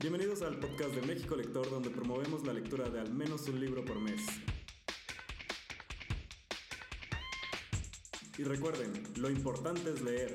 [0.00, 3.84] Bienvenidos al podcast de México Lector, donde promovemos la lectura de al menos un libro
[3.84, 4.24] por mes.
[8.38, 10.34] Y recuerden, lo importante es leer.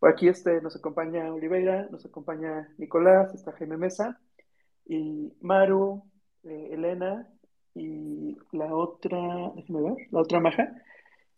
[0.00, 4.20] Por aquí este, nos acompaña Oliveira, nos acompaña Nicolás, está Jaime Mesa,
[4.86, 6.02] y Maru,
[6.42, 7.28] eh, Elena,
[7.76, 10.82] y la otra, déjame ver, la otra Maja.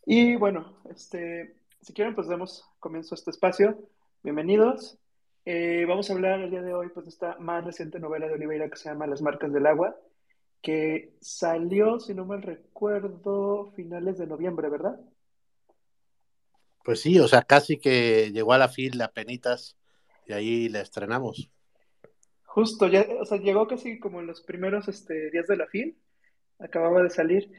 [0.06, 3.77] Y bueno, este, si quieren, pues demos comienzo a este espacio.
[4.23, 4.98] Bienvenidos.
[5.45, 8.34] Eh, vamos a hablar el día de hoy pues, de esta más reciente novela de
[8.34, 9.96] Oliveira que se llama Las marcas del agua,
[10.60, 15.00] que salió, si no mal recuerdo, finales de noviembre, ¿verdad?
[16.84, 19.76] Pues sí, o sea, casi que llegó a la fila penitas
[20.28, 21.51] y ahí la estrenamos.
[22.45, 25.92] Justo, ya, o sea, llegó casi como en los primeros este, días de la fila,
[26.60, 27.51] acababa de salir.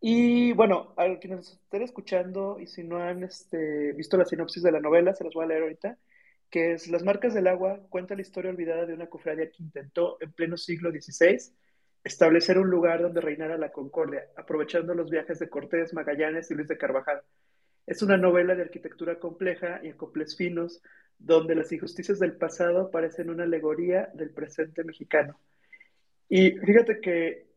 [0.00, 4.72] Y bueno, a quienes estén escuchando y si no han este, visto la sinopsis de
[4.72, 5.98] la novela, se las voy a leer ahorita,
[6.50, 10.16] que es Las marcas del agua cuenta la historia olvidada de una cofradía que intentó
[10.20, 11.38] en pleno siglo XVI
[12.02, 16.68] establecer un lugar donde reinara la concordia, aprovechando los viajes de Cortés, Magallanes y Luis
[16.68, 17.20] de Carvajal.
[17.86, 20.82] Es una novela de arquitectura compleja y acoples finos,
[21.18, 25.38] donde las injusticias del pasado parecen una alegoría del presente mexicano.
[26.28, 27.49] Y fíjate que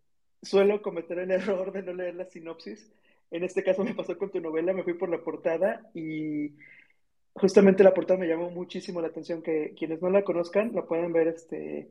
[0.44, 2.92] suelo cometer el error de no leer la sinopsis.
[3.32, 6.52] En este caso me pasó con tu novela, me fui por la portada y
[7.34, 11.12] justamente la portada me llamó muchísimo la atención, que quienes no la conozcan la pueden
[11.12, 11.90] ver este,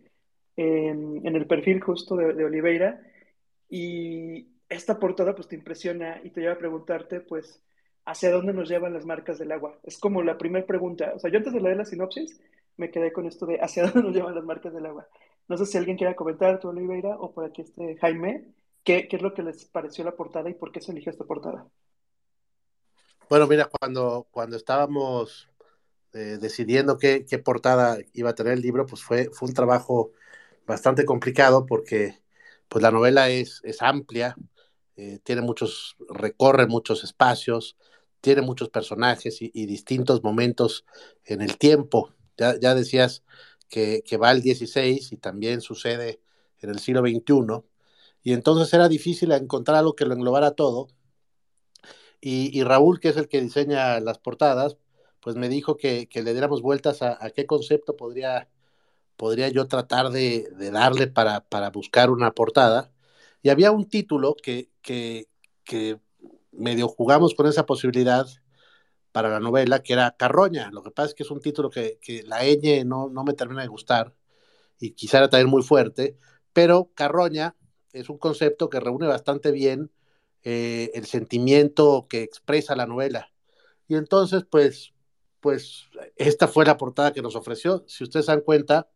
[0.57, 3.03] en, el perfil justo de, de, Oliveira
[3.69, 7.61] y esta portada pues te impresiona y te lleva a preguntarte pues
[8.05, 9.79] hacia dónde nos llevan las marcas del agua.
[9.83, 12.41] Es como la primera pregunta, o sea, yo antes de leer la sinopsis
[12.77, 15.09] me quedé con esto de hacia dónde nos llevan las marcas del agua.
[15.53, 19.17] No sé si alguien quiera comentar, tu Oliveira, o por aquí este Jaime, ¿qué, ¿qué,
[19.17, 21.69] es lo que les pareció la portada y por qué se eligió esta portada?
[23.29, 25.51] Bueno, mira, cuando, cuando estábamos
[26.15, 30.13] eh, decidiendo qué, qué, portada iba a tener el libro, pues fue, fue un trabajo
[30.67, 32.23] bastante complicado porque
[32.71, 34.35] pues la novela es, es amplia,
[34.97, 37.77] eh, tiene muchos, recorre muchos espacios,
[38.23, 40.87] tiene muchos personajes y, y distintos momentos
[41.27, 42.15] en el tiempo.
[42.39, 43.23] Ya, ya decías,
[43.73, 46.21] que, va al 16 y también sucede
[46.61, 47.65] en el siglo XXI.
[48.23, 50.89] Y entonces era difícil encontrar algo que lo englobara todo.
[52.21, 54.77] Y, Raúl, que es el que diseña las portadas,
[55.21, 58.49] pues me dijo que, que le diéramos vueltas a, a, qué concepto podría,
[59.17, 62.93] podría yo tratar de, de darle para, para, buscar una portada.
[63.43, 65.29] Y había un título que, que,
[65.65, 65.99] que
[66.53, 68.27] medio jugamos con esa posibilidad
[69.13, 70.71] para la novela, que era Carroña.
[70.73, 73.35] Lo que pasa es que es un título que, que la ñ no, no, me
[73.35, 74.15] termina de gustar
[74.81, 76.19] y quizá era también muy fuerte,
[76.53, 77.55] pero Carroña
[77.93, 79.91] es un concepto que reúne bastante bien
[80.43, 83.33] eh, el sentimiento que expresa la novela.
[83.87, 84.93] Y entonces, pues,
[85.41, 87.85] pues, esta fue la portada que nos ofreció.
[87.87, 88.89] Si ustedes se dan cuenta,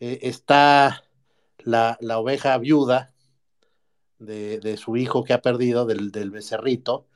[0.00, 1.04] eh, está
[1.58, 3.14] la, la, oveja viuda
[4.18, 7.06] de, de, su hijo que ha perdido, del, del becerrito,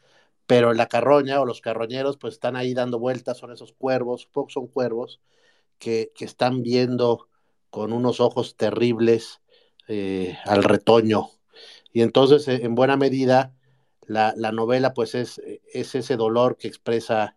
[0.46, 4.54] pero la carroña o los carroñeros pues están ahí dando vueltas, son esos cuervos, pocos
[4.54, 5.20] son cuervos,
[5.78, 7.28] que, que, están viendo
[7.70, 9.40] con unos ojos terribles
[9.88, 11.30] eh, al retoño.
[11.92, 13.54] Y entonces, en buena medida,
[14.06, 15.40] la, la novela pues es,
[15.72, 17.36] es, ese dolor que expresa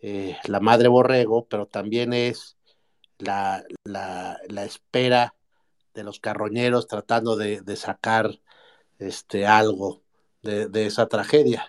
[0.00, 2.56] eh, la madre borrego, pero también es
[3.18, 5.34] la, la, la espera
[5.94, 8.40] de los carroñeros tratando de, de sacar
[8.98, 10.02] este, algo
[10.42, 11.64] de, de, esa tragedia.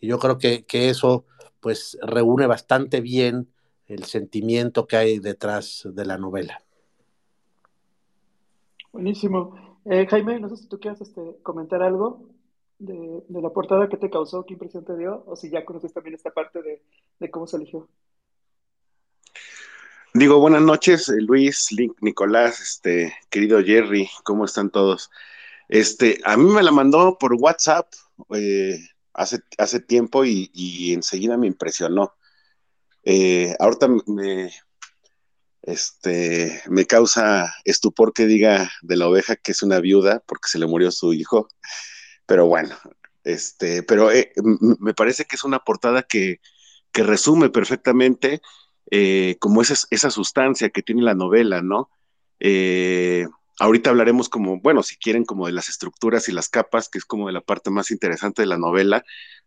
[0.00, 1.24] Y yo creo que, que, eso
[1.60, 3.48] pues reúne bastante bien
[3.86, 6.62] el sentimiento que hay detrás de la novela.
[8.92, 9.80] Buenísimo.
[9.84, 12.28] Eh, Jaime, no sé si tú quieres este, comentar algo
[12.78, 15.92] de, de, la portada que te causó, qué impresión te dio, o si ya conoces
[15.92, 16.82] también esta parte de,
[17.20, 17.88] de cómo se eligió.
[20.12, 25.10] Digo, buenas noches, eh, Luis, Link, Nicolás, este, querido Jerry, ¿cómo están todos?
[25.68, 27.86] Este, a mí me la mandó por WhatsApp
[28.34, 28.78] eh,
[29.12, 32.14] hace, hace tiempo y, enseguida me impresionó.
[33.04, 34.52] Eh, ahorita me,
[35.62, 40.58] este, me causa estupor que diga de la oveja que es una viuda porque se
[40.58, 41.48] le murió su hijo,
[42.26, 42.76] pero bueno,
[43.24, 44.32] este, pero eh,
[44.80, 46.40] me parece que es una portada que,
[46.92, 48.40] que resume perfectamente
[48.90, 51.90] eh, como esa, esa sustancia que tiene la novela, ¿no?
[53.58, 57.04] Ahorita hablaremos como, bueno, si quieren, como de las estructuras y las capas, que es
[57.04, 59.04] como de la parte más interesante de la novela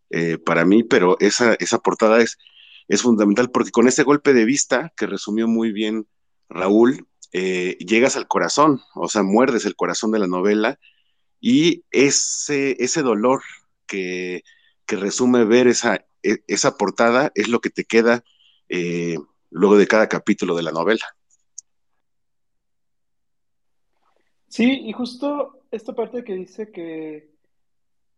[0.10, 2.38] eh, para mí, pero esa, esa portada es,
[2.88, 6.08] es fundamental porque con ese golpe de vista que resumió muy bien
[6.50, 10.80] Raúl, eh, llegas al corazón, o sea, muerdes el corazón de la novela
[11.40, 13.44] y ese, ese dolor
[13.86, 14.44] que,
[14.88, 18.24] que resume ver esa, e, esa portada es lo que te queda
[18.70, 19.18] eh,
[19.52, 21.06] luego de cada capítulo de la novela.
[24.50, 27.30] Sí, y justo esta parte que dice que,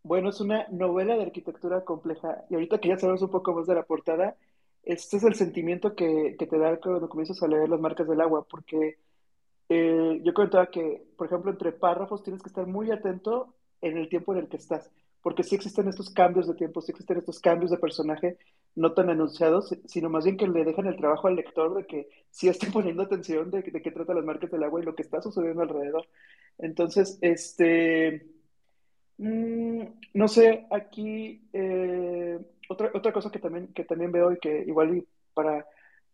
[0.04, 3.68] bueno, es una novela de arquitectura compleja, y ahorita que ya sabemos un poco más
[3.68, 4.38] de la portada,
[4.84, 8.22] este es el sentimiento que, que te da cuando comienzas a leer las marcas del
[8.22, 8.98] agua, porque
[9.70, 14.10] eh, yo comentaba que, por ejemplo, entre párrafos tienes que estar muy atento en el
[14.10, 14.92] tiempo en el que estás,
[15.22, 18.38] porque sí existen estos cambios de tiempo, sí existen estos cambios de personaje
[18.76, 22.10] no tan anunciados, sino más bien que le dejan el trabajo al lector de que
[22.30, 25.22] sí esté poniendo atención de, qué trata las marcas del agua y lo que está
[25.22, 26.08] sucediendo alrededor.
[26.58, 28.26] Entonces, este,
[29.18, 29.84] mm,
[30.14, 32.40] no sé, aquí eh,
[32.70, 35.68] otra, otra cosa que también, que también veo y que igual para,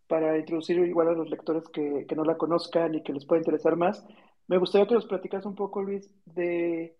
[0.07, 3.39] para introducir igual a los lectores que, que no la conozcan y que les pueda
[3.39, 4.05] interesar más,
[4.47, 6.96] me gustaría que nos platicas un poco, Luis, de,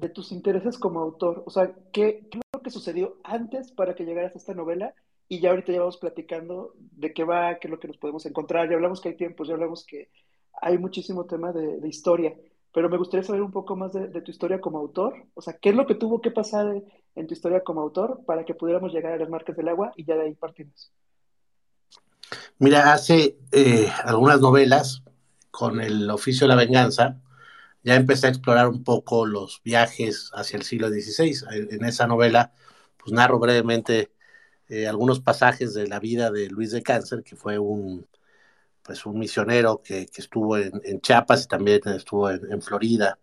[0.00, 1.42] de tus intereses como autor.
[1.46, 4.94] O sea, ¿qué, ¿qué, es lo que sucedió antes para que llegaras a esta novela?
[5.28, 8.24] Y ya ahorita ya vamos platicando de qué va, qué es lo que nos podemos
[8.26, 8.68] encontrar.
[8.68, 10.10] Ya hablamos que hay tiempos, ya hablamos que
[10.60, 12.34] hay muchísimo tema de, historia
[12.70, 15.14] pero me gustaría saber un poco más de, de, tu historia como autor.
[15.34, 16.80] O sea, ¿qué es lo que tuvo que pasar
[17.16, 20.04] en tu historia como autor para que pudiéramos llegar a las marcas del agua y
[20.04, 20.92] ya de ahí partimos?
[22.58, 25.02] Mira, hace eh, algunas novelas
[25.50, 27.20] con el oficio de la venganza,
[27.82, 31.34] ya empecé a explorar un poco los viajes hacia el siglo XVI.
[31.70, 32.52] En esa novela,
[32.96, 34.12] pues narro brevemente
[34.68, 38.06] eh, algunos pasajes de la vida de Luis de Cáncer, que fue un,
[38.82, 43.18] pues un misionero que, que estuvo en, en, Chiapas y también estuvo en, en Florida.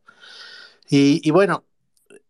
[0.90, 1.66] Y, y bueno,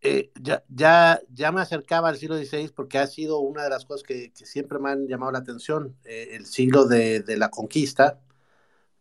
[0.01, 3.85] eh, ya, ya, ya, me acercaba al siglo XVI porque ha sido una de las
[3.85, 7.49] cosas que, que siempre me han llamado la atención, eh, el siglo de, de, la
[7.49, 8.19] conquista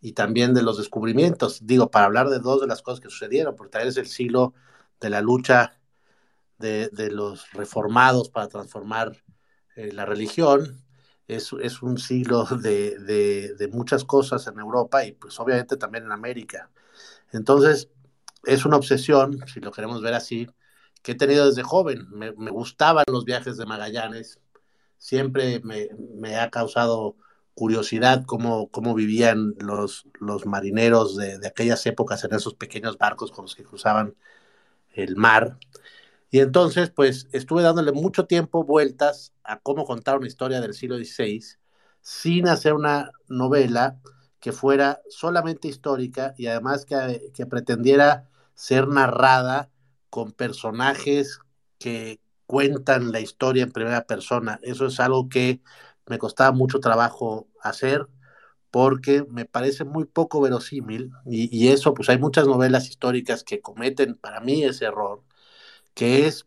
[0.05, 1.67] y también de los descubrimientos.
[1.67, 4.53] Digo, para hablar de dos de las cosas que sucedieron, porque también es el siglo
[5.01, 5.81] de la lucha
[6.59, 9.25] de, de los reformados para transformar
[9.77, 10.85] eh, la religión
[11.27, 16.05] es, es un siglo de, de, de, muchas cosas en Europa y pues obviamente también
[16.05, 16.71] en América.
[17.33, 17.89] Entonces,
[18.45, 20.47] es una obsesión, si lo queremos ver así,
[21.03, 22.07] que he tenido desde joven.
[22.11, 24.39] Me, me gustaban los viajes de Magallanes,
[24.99, 27.17] siempre me, me ha causado
[27.55, 33.31] curiosidad cómo, cómo vivían los, los marineros de, de, aquellas épocas en esos pequeños barcos
[33.31, 34.15] con los que cruzaban
[34.93, 35.59] el mar.
[36.31, 40.97] Y entonces, pues estuve dándole mucho tiempo vueltas a cómo contar una historia del siglo
[40.97, 41.43] XVI
[42.01, 43.99] sin hacer una novela
[44.41, 49.71] que fuera solamente histórica y además que, que pretendiera ser narrada
[50.11, 51.41] con personajes
[51.79, 54.61] que cuentan la historia en primera persona.
[54.63, 55.61] Eso es algo que
[56.07, 58.07] me costaba mucho trabajo hacer
[58.71, 63.61] porque me parece muy poco verosímil y, y eso, pues hay muchas novelas históricas que
[63.61, 65.23] cometen para mí ese error
[65.95, 66.47] que es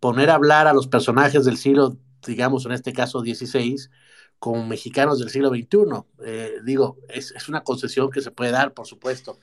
[0.00, 1.96] poner a hablar a los personajes del siglo,
[2.26, 3.90] digamos en este caso 16,
[4.38, 6.04] como mexicanos del siglo XXI.
[6.24, 9.38] Eh, digo, es, es, una concesión que se puede dar, por supuesto.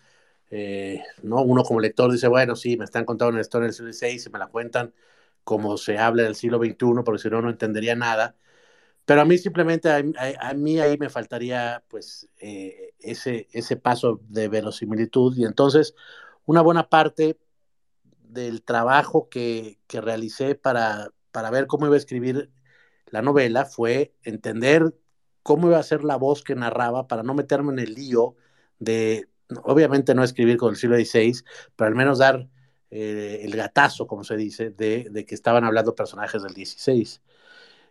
[0.52, 1.42] Eh, ¿no?
[1.42, 4.32] Uno como lector dice, bueno, sí, me están contando una historia del siglo XVI y
[4.32, 4.94] me la cuentan
[5.44, 8.36] como se habla del siglo XXI, porque si no, no entendería nada.
[9.06, 14.48] Pero a mí simplemente, a, mí ahí me faltaría pues eh, ese, ese paso de
[14.48, 15.94] verosimilitud y entonces
[16.46, 17.38] una buena parte
[18.24, 22.52] del trabajo que, que realicé para, para, ver cómo iba a escribir
[23.08, 24.96] la novela fue entender
[25.44, 28.36] cómo iba a ser la voz que narraba para no meterme en el lío
[28.80, 29.30] de,
[29.64, 31.44] obviamente no escribir con el siglo XVI,
[31.76, 32.48] pero al menos dar
[32.90, 37.20] eh, el gatazo, como se dice, de, de, que estaban hablando personajes del XVI.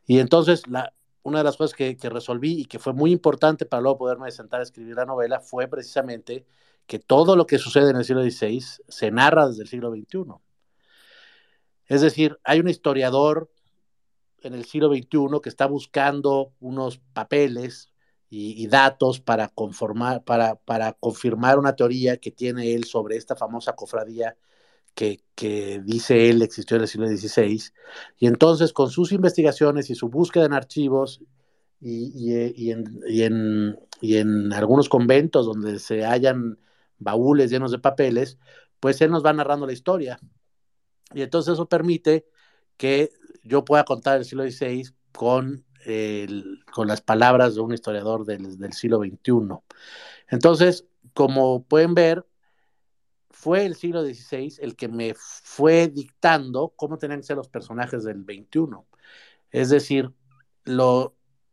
[0.06, 0.92] Y entonces la,
[1.25, 4.31] una de las cosas que, que, resolví y que fue muy importante para luego poderme
[4.31, 6.47] sentar a escribir la novela fue precisamente
[6.87, 10.35] que todo lo que sucede en el siglo XVI se narra desde el siglo XXI.
[11.87, 13.50] Es decir, hay un historiador
[14.43, 17.90] en el siglo XXI que está buscando unos papeles
[18.28, 23.37] y, y datos para, conformar, para, para, confirmar una teoría que tiene él sobre esta
[23.37, 24.37] famosa cofradía
[24.94, 25.20] que,
[25.84, 27.62] dice él existió en el siglo XVI.
[28.18, 31.20] Y entonces, con sus investigaciones y su búsqueda en archivos
[31.80, 36.58] y, y, y en, en, y en algunos conventos donde se hallan
[36.98, 38.38] baúles llenos de papeles,
[38.80, 40.18] pues él nos va narrando la historia.
[41.12, 42.26] Y entonces eso permite
[42.76, 43.10] que
[43.42, 48.58] yo pueda contar el siglo XVI con, el, con las palabras de un historiador del,
[48.58, 49.58] del, siglo XXI.
[50.28, 52.26] Entonces, como pueden ver,
[53.44, 58.02] fue el siglo XVI el que me fue dictando cómo tenían que ser los personajes
[58.02, 58.78] del XXI.
[59.50, 60.10] Es decir,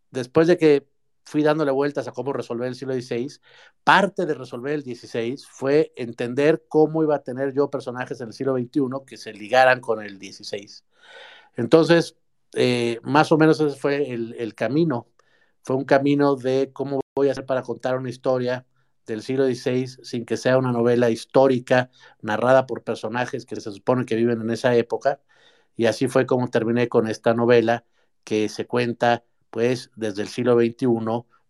[0.10, 0.88] después de que
[1.26, 3.42] fui dándole vueltas a cómo resolver el siglo XVI,
[3.84, 8.34] parte de resolver el XVI fue entender cómo iba a tener yo personajes en el
[8.34, 10.84] siglo XXI que se ligaran con el XVI.
[11.58, 12.16] Entonces,
[12.54, 15.08] eh, más o menos ese fue el camino
[15.64, 18.66] fue un camino de cómo voy a hacer para contar una historia
[19.06, 21.90] del siglo XVI sin que sea una novela histórica
[22.22, 25.22] narrada por personajes que se supone que viven en esa época.
[25.76, 27.86] Y así fue como terminé con esta novela
[28.24, 30.88] que se cuenta pues desde el siglo XXI,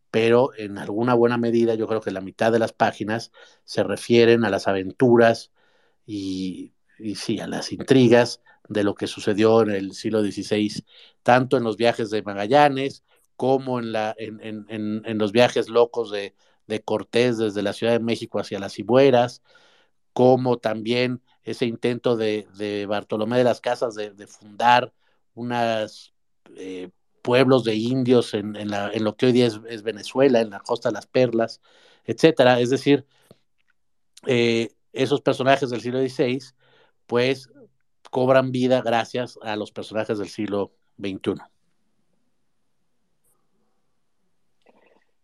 [0.10, 3.32] pero en alguna buena medida yo creo que la mitad de las páginas
[3.64, 5.52] se refieren a las aventuras
[6.06, 10.84] y, y sí, a las intrigas de lo que sucedió en el siglo XVI,
[11.24, 13.04] tanto en los viajes de Magallanes
[13.36, 16.36] como en, la, en, en, en los viajes locos de,
[16.72, 19.44] de Cortés desde la Ciudad de México hacia las Cibueras,
[20.14, 24.94] como también ese intento de, Bartolomé de las Casas de, fundar
[25.36, 26.14] unos
[26.56, 26.90] eh,
[27.22, 30.90] pueblos de indios en, la, lo que hoy día es, es, Venezuela, en la costa
[30.90, 31.62] de las Perlas,
[32.06, 32.60] etcétera.
[32.60, 33.06] Es decir,
[34.26, 36.40] eh, esos personajes del siglo XVI,
[37.06, 37.50] pues
[38.10, 41.36] cobran vida gracias a los personajes del siglo XXI.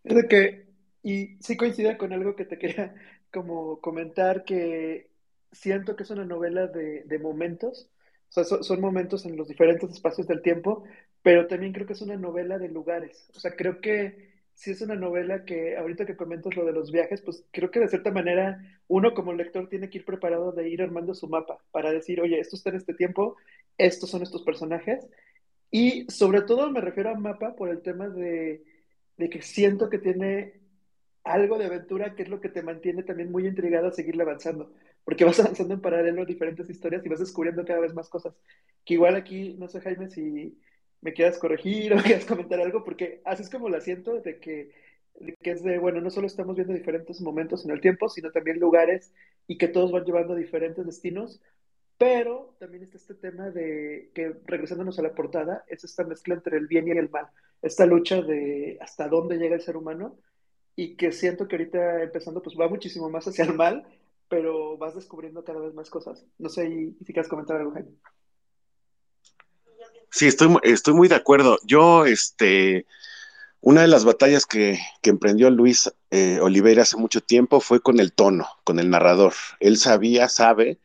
[0.03, 0.66] Es de que
[1.07, 2.93] y sí coincide con algo que te quería
[3.31, 5.09] como comentar, que
[5.53, 7.89] siento que es una novela de, de momentos,
[8.29, 10.83] o sea, son, son, momentos en los diferentes espacios del tiempo,
[11.21, 13.29] pero también creo que es una novela de lugares.
[13.33, 16.91] O sea, creo que si es una novela que ahorita que comentas lo de los
[16.91, 18.59] viajes, pues creo que de cierta manera
[18.89, 22.37] uno como lector tiene que ir preparado de ir armando su mapa para decir, oye,
[22.37, 23.37] esto está en este tiempo,
[23.77, 25.07] estos son estos personajes.
[25.71, 28.65] Y sobre todo me refiero a mapa por el tema de,
[29.15, 30.66] de que siento que tiene
[31.31, 34.71] algo de aventura que es lo que te mantiene también muy intrigado a seguirle avanzando,
[35.03, 38.35] porque vas avanzando en paralelo diferentes historias y vas descubriendo cada vez más cosas.
[38.85, 40.57] Que igual aquí, no sé Jaime, si
[41.01, 44.71] me quieras corregir o quieras comentar algo, porque así es como la siento, de que,
[45.41, 48.59] que es de, bueno, no solo estamos viendo diferentes momentos en el tiempo, sino también
[48.59, 49.13] lugares
[49.47, 51.41] y que todos van llevando diferentes destinos,
[51.97, 56.57] pero también está este tema de que, regresándonos a la portada, es esta mezcla entre
[56.57, 57.27] el bien y el mal,
[57.61, 60.17] esta lucha de hasta dónde llega el ser humano
[60.77, 63.83] y que siento que ahorita empezando pues va muchísimo más hacia el mal,
[64.29, 66.23] pero vas descubriendo cada vez más cosas.
[66.37, 67.89] No sé si quieres comentar algo, Jaime.
[70.11, 71.57] Sí, estoy, estoy muy de acuerdo.
[71.65, 72.85] Yo, este,
[73.59, 77.99] una de las batallas que, que emprendió Luis eh, Oliveira hace mucho tiempo fue con
[77.99, 79.33] el tono, con el narrador.
[79.59, 80.77] Él sabía, sabe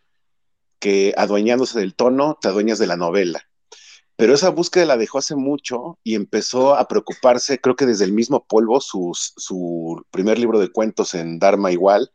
[0.79, 3.47] que adueñándose del tono, te adueñas de la novela
[4.23, 8.13] pero esa búsqueda la dejó hace mucho y empezó a preocuparse, creo que desde el
[8.13, 12.13] mismo polvo, su, su primer libro de cuentos en Dharma igual,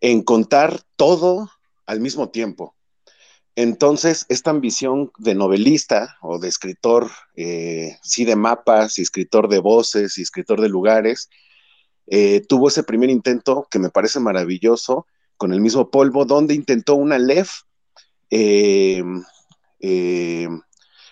[0.00, 1.50] en contar todo
[1.84, 2.76] al mismo tiempo.
[3.56, 9.58] Entonces, esta ambición de novelista o de escritor, eh, sí de mapas, y escritor de
[9.58, 11.28] voces, y escritor de lugares,
[12.06, 16.94] eh, tuvo ese primer intento que me parece maravilloso con el mismo polvo, donde intentó
[16.94, 17.62] una LEF
[18.30, 19.02] eh,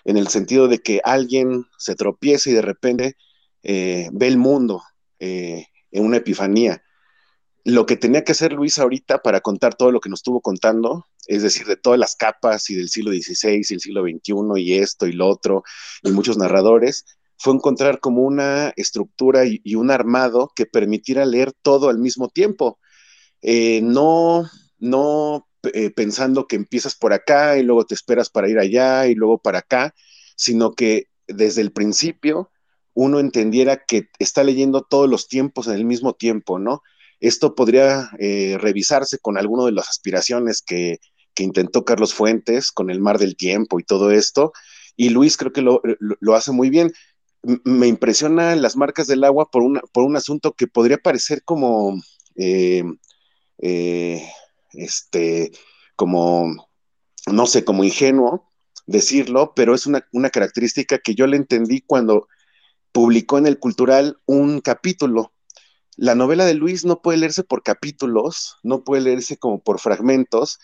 [0.05, 3.17] en el sentido de que alguien se tropieza y de repente
[3.63, 4.83] eh, ve el mundo
[5.19, 6.83] eh, en una epifanía.
[7.63, 11.07] Lo que tenía que hacer Luis ahorita para contar todo lo que nos estuvo contando,
[11.27, 14.73] es decir, de todas las capas y del siglo XVI y el siglo XXI y
[14.75, 15.63] esto y lo otro,
[16.03, 17.05] y muchos narradores,
[17.37, 22.79] fue encontrar como una estructura y, un armado que permitiera leer todo al mismo tiempo.
[23.41, 24.47] Eh, no,
[24.77, 29.15] no eh, pensando que empiezas por acá y luego te esperas para ir allá y
[29.15, 29.93] luego para acá,
[30.35, 32.51] sino que desde el principio
[32.93, 36.81] uno entendiera que está leyendo todos los tiempos en el mismo tiempo, ¿no?
[37.19, 40.99] Esto podría eh, revisarse con alguna de las aspiraciones que,
[41.37, 44.53] intentó Carlos Fuentes con el mar del tiempo y todo esto,
[44.95, 46.93] y Luis creo que lo, lo, hace muy bien.
[47.65, 52.01] Me impresiona las marcas del agua por, por un asunto que podría parecer como...
[52.37, 52.83] Eh,
[53.59, 54.25] eh,
[54.77, 55.51] este,
[55.95, 56.67] como,
[57.27, 58.51] no sé, como ingenuo
[58.87, 62.27] decirlo, pero es una, una característica que yo le entendí cuando
[62.91, 65.33] publicó en el Cultural un capítulo.
[65.97, 70.59] La novela de Luis no puede leerse por capítulos, no puede leerse como por fragmentos,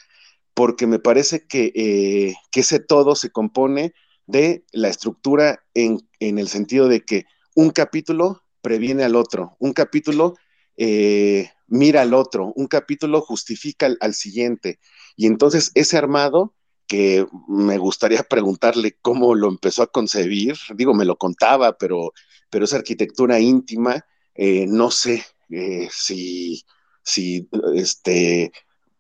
[0.54, 3.94] porque me parece que, eh, que ese todo se compone
[4.28, 7.26] de la estructura en, en, el sentido de que
[7.56, 10.36] un capítulo previene al otro, un capítulo
[10.84, 14.80] eh, mira al otro, un capítulo justifica al, siguiente.
[15.16, 16.56] Y entonces ese armado,
[16.88, 22.14] que me gustaría preguntarle cómo lo empezó a concebir, digo, me lo contaba, pero,
[22.50, 26.64] pero esa arquitectura íntima, eh, no sé eh, si,
[27.04, 28.52] si este,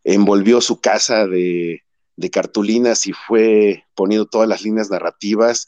[0.04, 1.82] envolvió su casa de,
[2.16, 5.66] de cartulinas y fue poniendo todas las líneas narrativas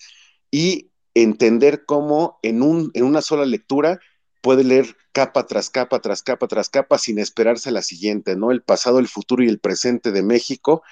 [0.52, 4.00] y entender cómo en, un, en una sola lectura
[4.44, 8.52] puede leer capa tras capa, tras capa, tras capa, sin esperarse la siguiente, ¿no?
[8.52, 10.84] El pasado, el futuro y el presente de México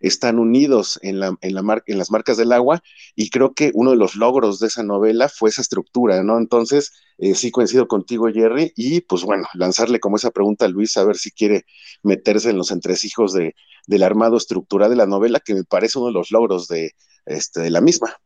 [0.00, 2.82] están unidos en las marcas del agua
[3.16, 6.38] y creo que uno de los logros de esa novela fue esa estructura, ¿no?
[6.38, 10.96] Entonces, eh, sí coincido contigo, Jerry, y pues bueno, lanzarle como esa pregunta a Luis
[10.96, 11.64] a ver si quiere
[12.04, 13.56] meterse en los entresijos de,
[13.88, 16.92] del armado estructural de la novela, que me parece uno de los logros de,
[17.26, 18.16] este, de la misma.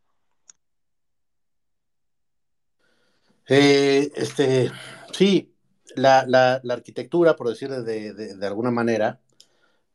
[3.48, 4.70] Eh, este,
[5.12, 5.54] sí,
[5.96, 9.20] la, la, arquitectura, por decirlo de, de, alguna manera,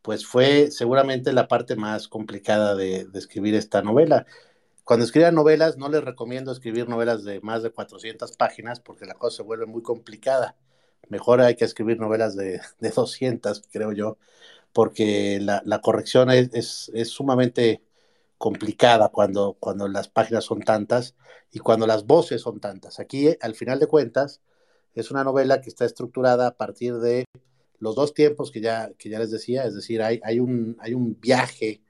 [0.01, 4.25] pues fue seguramente la parte más complicada de, de, escribir esta novela.
[4.83, 9.15] Cuando escriban novelas, no les recomiendo escribir novelas de más de 400 páginas porque la
[9.15, 10.57] cosa se vuelve muy complicada.
[11.09, 14.17] Mejor hay que escribir novelas de, de 200, creo yo,
[14.73, 17.83] porque la, la corrección es, es, es, sumamente
[18.39, 21.15] complicada cuando, cuando las páginas son tantas
[21.51, 22.99] y cuando las voces son tantas.
[22.99, 24.41] Aquí, al final de cuentas,
[24.95, 27.25] es una novela que está estructurada a partir de
[27.79, 30.93] los dos tiempos que ya, que ya les decía, es decir, hay, hay, un, hay
[30.93, 31.83] un viaje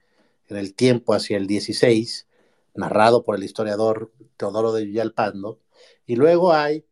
[0.48, 2.28] en el tiempo hacia el 16,
[2.74, 5.60] narrado por el historiador Teodoro de Villalpando,
[6.04, 6.84] y luego hay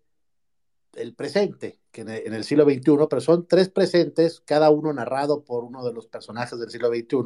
[0.95, 5.65] el presente, que en el, siglo XXI, pero son tres presentes, cada uno narrado por
[5.65, 7.19] uno de los personajes del siglo XXI,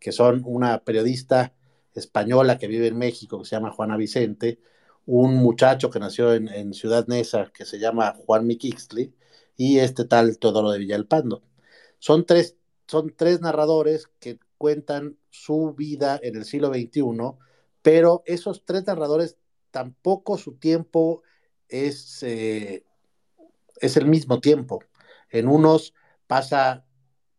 [0.00, 1.54] que son una periodista
[1.98, 4.60] española que vive en México, que se llama Juana Vicente,
[5.08, 9.14] un muchacho que nació en, Ciudad Neza, que se llama Juan Miquixtli,
[9.56, 11.42] y este tal Teodoro de Villalpando.
[11.98, 17.02] Son tres, son tres narradores que cuentan su vida en el siglo XXI,
[17.80, 19.38] pero esos tres narradores
[19.70, 21.22] tampoco su tiempo
[21.68, 22.84] es, eh,
[23.80, 24.80] es el mismo tiempo.
[25.30, 25.94] En unos
[26.26, 26.84] pasa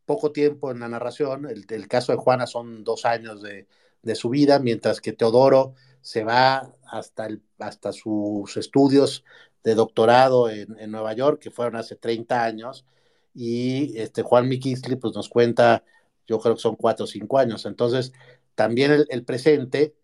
[0.05, 3.67] poco tiempo en la narración, el, el caso de Juana son dos años de,
[4.01, 9.23] de su vida, mientras que Teodoro se va hasta, el, hasta sus estudios
[9.63, 12.85] de doctorado en, en, Nueva York, que fueron hace 30 años,
[13.33, 15.83] y este Juan Mikisley pues nos cuenta,
[16.27, 17.65] yo creo que son cuatro o cinco años.
[17.65, 18.13] Entonces,
[18.55, 19.95] también el, el presente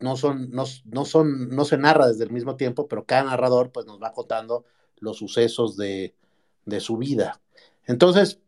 [0.00, 3.72] no son, no, no, son, no se narra desde el mismo tiempo, pero cada narrador
[3.72, 4.64] pues nos va contando
[4.98, 6.14] los sucesos de,
[6.64, 7.40] de su vida.
[7.86, 8.38] Entonces,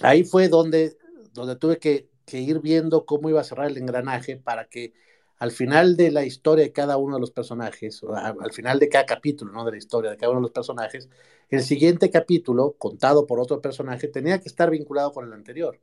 [0.00, 0.96] ahí fue donde,
[1.34, 4.92] donde tuve que que ir viendo cómo iba a cerrar el engranaje para que
[5.38, 8.88] al final de la historia de cada uno de los personajes, o al final de
[8.88, 9.64] cada capítulo, ¿no?
[9.64, 11.08] De la historia de cada uno de los personajes,
[11.48, 15.80] el siguiente capítulo, contado por otro personaje, tenía que estar vinculado con el anterior.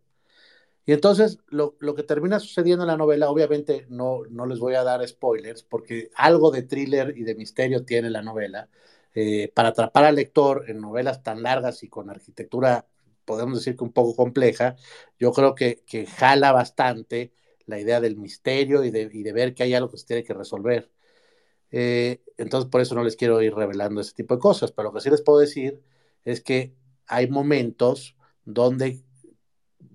[0.85, 4.75] Y entonces lo, lo que termina sucediendo en la novela, obviamente no, no les voy
[4.75, 8.69] a dar spoilers, porque algo de thriller y de misterio tiene la novela.
[9.15, 12.85] Eh, para atrapar al lector en novelas tan largas y con arquitectura
[13.25, 14.75] podemos decir que un poco compleja,
[15.19, 17.33] yo creo que, que jala bastante
[17.65, 20.23] la idea del misterio y de, y de, ver que hay algo que se tiene
[20.23, 20.91] que resolver.
[21.71, 24.93] Eh, entonces, por eso no les quiero ir revelando ese tipo de cosas, pero lo
[24.93, 25.81] que sí les puedo decir
[26.23, 26.73] es que
[27.07, 29.03] hay momentos donde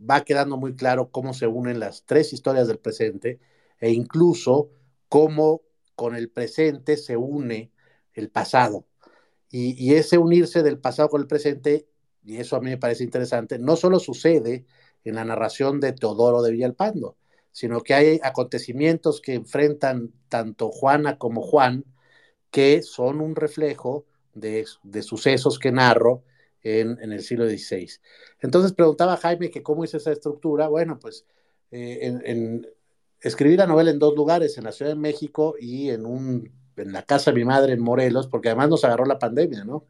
[0.08, 3.40] va quedando muy claro cómo se unen las tres historias del presente
[3.78, 4.70] e incluso
[5.08, 5.62] cómo
[5.94, 7.72] con el presente se une
[8.14, 8.86] el pasado.
[9.50, 11.89] Y, y ese unirse del pasado con el presente
[12.24, 14.64] y eso a mí me parece interesante, no solo sucede
[15.04, 17.16] en la narración de Teodoro de Villalpando,
[17.52, 21.84] sino que hay acontecimientos que enfrentan tanto Juana como Juan,
[22.50, 24.04] que son un reflejo
[24.34, 26.22] de, de sucesos que narro
[26.62, 27.90] en, en, el siglo XVI.
[28.40, 30.68] Entonces preguntaba Jaime que cómo hice esa estructura.
[30.68, 31.24] Bueno, pues
[31.70, 32.66] eh, en,
[33.20, 36.92] escribí la novela en dos lugares, en la Ciudad de México y en, un, en
[36.92, 39.86] la casa de mi madre en Morelos, porque además nos agarró la pandemia, ¿no?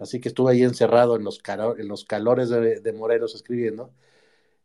[0.00, 1.40] Así que estuve ahí encerrado en los,
[1.78, 3.92] en los calores de, de, Morelos escribiendo.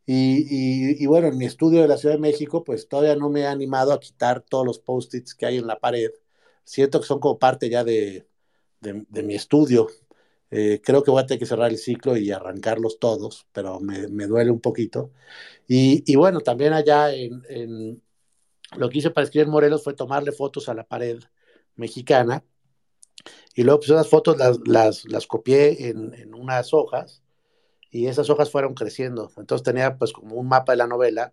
[0.06, 3.28] Y, y, y, bueno, en mi estudio de la Ciudad de México, pues todavía no
[3.30, 6.10] me he animado a quitar todos los post-its que hay en la pared.
[6.64, 8.26] Siento que son como parte ya de,
[8.80, 9.88] de, de mi estudio.
[10.50, 14.08] Eh, creo que voy a tener que cerrar el ciclo y arrancarlos todos, pero me,
[14.08, 15.12] me duele un poquito.
[15.68, 18.02] Y, y bueno, también allá en, en,
[18.76, 21.18] lo que hice para escribir Morelos fue tomarle fotos a la pared
[21.76, 22.44] mexicana
[23.56, 27.22] y luego pues esas fotos las, las, copié en, en, unas hojas
[27.90, 29.32] y esas hojas fueron creciendo.
[29.38, 31.32] Entonces tenía pues como un mapa de la novela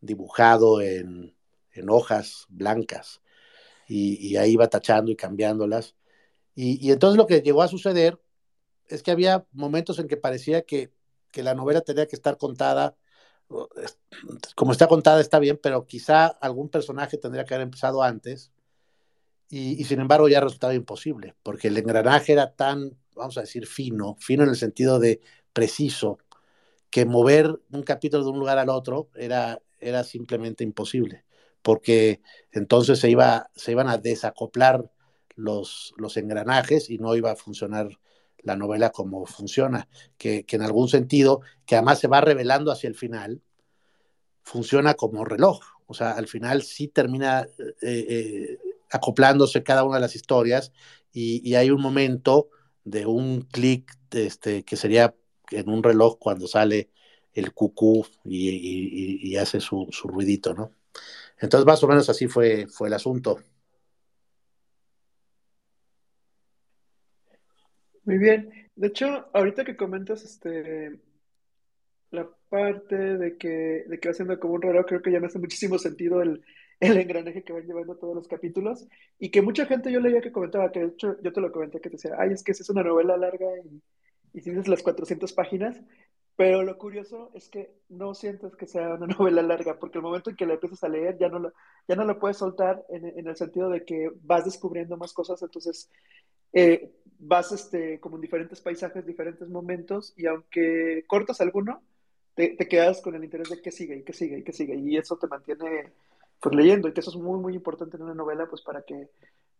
[0.00, 1.36] dibujado en,
[1.72, 3.20] en hojas blancas
[3.86, 5.94] y, y, ahí iba tachando y cambiándolas.
[6.54, 8.18] Y, y, entonces lo que llegó a suceder
[8.86, 10.90] es que había momentos en que parecía que,
[11.30, 12.96] que la novela tenía que estar contada,
[14.54, 18.52] como está contada está bien, pero quizá algún personaje tendría que haber empezado antes
[19.48, 24.16] y, sin embargo ya resultaba imposible, porque el engranaje era tan, vamos a decir, fino,
[24.18, 25.20] fino en el sentido de
[25.52, 26.18] preciso,
[26.90, 31.24] que mover un capítulo de un lugar al otro era, era simplemente imposible,
[31.62, 32.20] porque
[32.52, 34.90] entonces se, iba, se iban a desacoplar
[35.34, 37.88] los, los engranajes y no iba a funcionar
[38.38, 42.88] la novela como funciona, que, que en algún sentido, que además se va revelando hacia
[42.88, 43.42] el final,
[44.42, 45.60] funciona como reloj.
[45.86, 48.58] O sea, al final sí termina eh, eh,
[48.90, 50.72] acoplándose cada una de las historias
[51.12, 52.48] y, hay un momento
[52.84, 55.14] de un clic este, que sería
[55.50, 56.90] en un reloj cuando sale
[57.32, 60.72] el cucú y, hace su, su, ruidito, ¿no?
[61.40, 63.38] Entonces, más o menos así fue, fue el asunto.
[68.04, 68.68] Muy bien.
[68.74, 71.00] De hecho, ahorita que comentas este
[72.10, 75.26] la parte de que, de que va siendo como un reloj, creo que ya me
[75.26, 76.42] hace muchísimo sentido el,
[76.80, 78.86] el engranaje que van llevando todos los capítulos.
[79.18, 81.80] Y que mucha gente yo leía que comentaba, que de hecho yo te lo comenté,
[81.80, 83.82] que te decía, ay, es que es una novela larga y,
[84.38, 85.80] y tienes las 400 páginas.
[86.36, 90.30] Pero lo curioso es que no sientes que sea una novela larga, porque el momento
[90.30, 91.52] en que la empiezas a leer ya no lo,
[91.88, 95.42] ya no lo puedes soltar en, en el sentido de que vas descubriendo más cosas,
[95.42, 95.90] entonces
[96.52, 101.82] eh, vas este, como en diferentes paisajes, diferentes momentos, y aunque cortas alguno,
[102.34, 104.96] te, quedas con el interés de que sigue y que sigue y que sigue, y
[104.96, 105.92] eso te mantiene
[106.40, 109.08] pues leyendo, y que eso es muy, muy importante en una novela, pues para que...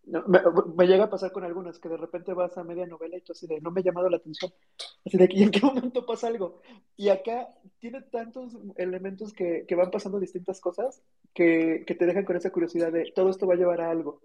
[0.06, 3.32] me, llega a pasar con algunas, que de repente vas a media novela y tú
[3.32, 4.52] así de, no me ha llamado la atención,
[5.04, 6.60] así de, ¿y en qué momento pasa algo?
[6.96, 11.02] Y acá tiene tantos elementos que, que van pasando distintas cosas
[11.34, 14.20] que, que te dejan con esa curiosidad de, todo esto va a llevar a algo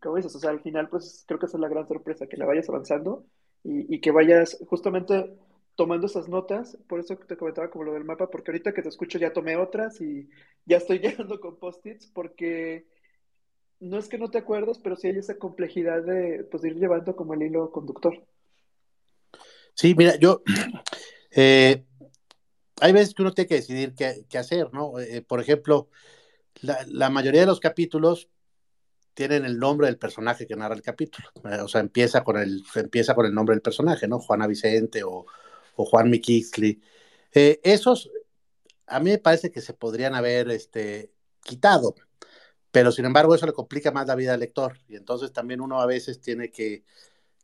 [0.00, 2.36] como dices, o sea, al final, pues creo que esa es la gran sorpresa, que
[2.36, 3.24] la vayas avanzando
[3.64, 5.36] y, que vayas justamente
[5.78, 8.88] tomando esas notas, por eso te comentaba como lo del mapa, porque ahorita que te
[8.88, 10.28] escucho ya tomé otras y
[10.66, 12.88] ya estoy llegando con post-its, porque
[13.78, 17.14] no es que no te acuerdes, pero sí hay esa complejidad de, pues, ir llevando
[17.14, 18.12] como el hilo conductor.
[19.72, 20.42] Sí, mira, yo,
[21.30, 21.84] eh,
[22.80, 24.98] hay veces que uno tiene que decidir qué, hacer, ¿no?
[24.98, 25.90] Eh, por ejemplo,
[26.60, 28.28] la, mayoría de los capítulos
[29.14, 31.28] tienen el nombre del personaje que narra el capítulo.
[31.44, 34.18] Eh, o sea, empieza con el, empieza con el nombre del personaje, ¿no?
[34.18, 35.24] Juana Vicente o,
[35.84, 36.82] Juan Mikixli.
[37.32, 38.10] Eh, esos,
[38.86, 41.12] a mí me parece que se podrían haber este,
[41.42, 41.94] quitado,
[42.70, 44.78] pero sin embargo eso le complica más la vida al lector.
[44.88, 46.84] Y entonces también uno a veces tiene que,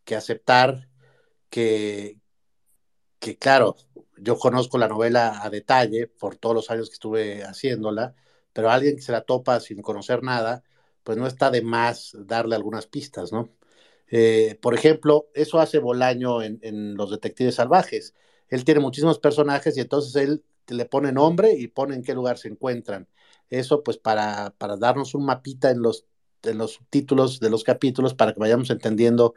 [0.05, 0.89] que aceptar
[1.51, 2.19] que,
[3.19, 3.77] que, claro,
[4.19, 8.15] yo conozco la novela a detalle por todos los años que estuve haciéndola,
[8.53, 10.63] pero alguien que se la topa sin conocer nada,
[11.03, 13.51] pues no está de más darle algunas pistas, ¿no?
[14.17, 18.15] Eh, por ejemplo, eso hace Bolaño en, Los Detectives Salvajes.
[18.49, 22.39] Él tiene muchísimos personajes y entonces él le pone nombre y pone en qué lugar
[22.39, 23.09] se encuentran.
[23.51, 26.07] Eso pues para, darnos un mapita en los,
[26.45, 29.35] en los subtítulos de los capítulos para que vayamos entendiendo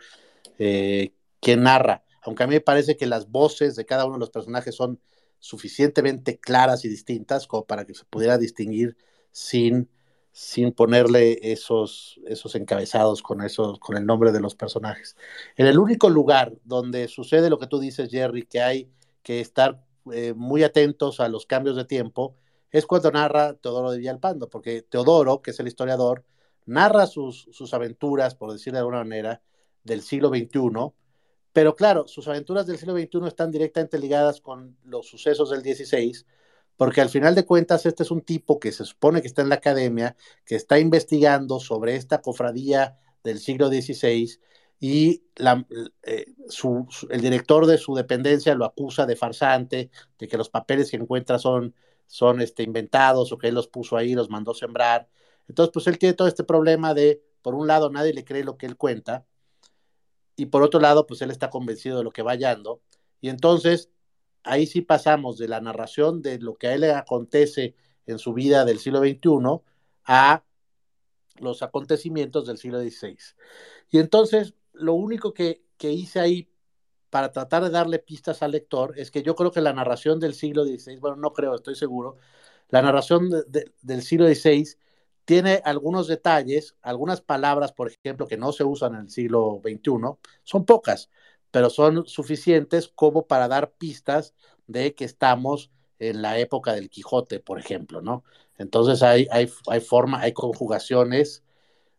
[0.59, 2.03] eh, quién narra.
[2.21, 5.01] Aunque a mí me parece que las voces de cada uno de los personajes son
[5.39, 8.95] suficientemente claras y distintas como para que se pudiera distinguir
[9.31, 9.89] sin
[10.37, 15.17] sin ponerle esos, esos encabezados con, esos, con el nombre de los personajes.
[15.55, 18.87] En el único lugar donde sucede lo que tú dices, Jerry, que hay
[19.23, 22.35] que estar eh, muy atentos a los cambios de tiempo,
[22.69, 26.23] es cuando narra Teodoro de Villalpando, porque Teodoro, que es el historiador,
[26.67, 29.41] narra sus, sus aventuras, por decirlo de alguna manera,
[29.83, 30.93] del siglo XXI,
[31.51, 36.13] pero claro, sus aventuras del siglo XXI están directamente ligadas con los sucesos del XVI,
[36.77, 39.49] porque al final de cuentas este es un tipo que se supone que está en
[39.49, 44.39] la academia, que está investigando sobre esta cofradía del siglo XVI
[44.79, 45.23] y
[46.03, 46.25] eh,
[47.09, 51.39] el director de su dependencia lo acusa de farsante, de que los papeles que encuentra
[51.39, 51.73] son,
[52.05, 55.09] son este, inventados o que él los puso ahí, los mandó sembrar.
[55.47, 58.57] Entonces, pues él tiene todo este problema de, por un lado, nadie le cree lo
[58.57, 59.25] que él cuenta,
[60.35, 62.81] y por otro lado, pues él está convencido de lo que va hallando,
[63.21, 63.89] y entonces
[64.47, 68.33] ahí sí pasamos de la narración de lo que a él le acontece en su
[68.33, 69.61] vida del siglo XXI
[70.05, 70.43] a
[71.39, 73.17] los acontecimientos del siglo XVI.
[73.89, 76.49] Y entonces, lo único que, hice ahí
[77.09, 80.33] para tratar de darle pistas al lector es que yo creo que la narración del
[80.33, 82.17] siglo XVI, bueno, no creo, estoy seguro,
[82.69, 83.29] la narración
[83.81, 84.75] del siglo XVI
[85.23, 90.17] tiene algunos detalles, algunas palabras, por ejemplo, que no se usan en el siglo XXI,
[90.43, 91.09] son pocas,
[91.51, 94.33] pero son suficientes como para dar pistas
[94.67, 98.23] de que estamos en la época del Quijote, por ejemplo, ¿no?
[98.57, 101.43] Entonces hay, hay, hay forma, hay conjugaciones,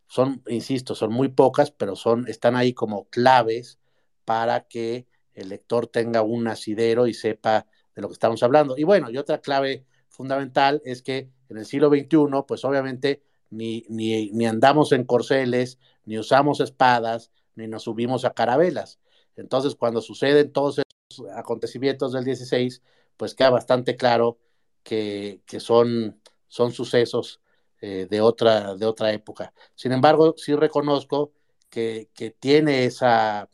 [0.07, 3.79] son, insisto, son muy pocas, pero son, están ahí como claves
[4.25, 8.75] para que el lector tenga un asidero y sepa de lo que estamos hablando.
[8.77, 13.85] Y bueno, y otra clave fundamental es que en el siglo XXI, pues obviamente ni,
[13.89, 18.99] ni, ni andamos en corceles, ni usamos espadas, ni nos subimos a carabelas.
[19.39, 22.81] Entonces, cuando suceden todos esos acontecimientos del 16,
[23.17, 24.37] pues queda bastante claro
[24.83, 27.41] que, son, son sucesos
[27.81, 29.53] eh, de, otra, de otra época.
[29.75, 31.31] Sin embargo, sí reconozco
[31.69, 33.49] que, tiene esa,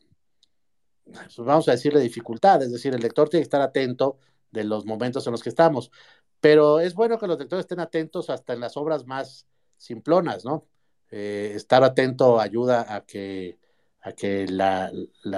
[1.06, 4.18] pues vamos a decirle, dificultad, es decir, el lector tiene que estar atento
[4.52, 5.92] de los momentos en los que estamos.
[6.40, 10.66] pero es bueno que los lectores estén atentos hasta en las obras más simplonas, ¿no?
[11.12, 13.58] Eh, estar atento ayuda a que,
[14.06, 14.92] a que la,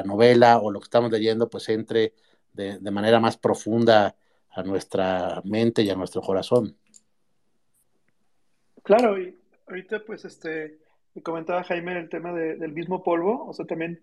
[0.06, 2.14] novela o lo que estamos leyendo pues entre
[2.54, 4.16] de, de manera más profunda
[4.52, 6.76] a nuestra mente y a nuestro corazón.
[8.84, 10.80] Claro, y ahorita pues este,
[11.14, 14.02] me comentaba Jaime el tema del mismo polvo, o sea, también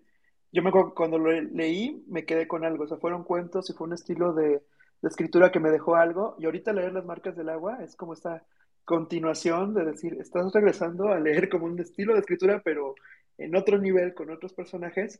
[0.51, 3.87] yo me cuando lo leí me quedé con algo, o sea, fueron cuentos y fue
[3.87, 4.61] un estilo de,
[5.01, 8.43] escritura que me dejó algo, y ahorita leer las marcas del agua es como esta
[8.85, 12.95] continuación de decir, estás regresando a leer como un estilo de escritura, pero
[13.37, 15.19] en otro nivel, con otros personajes,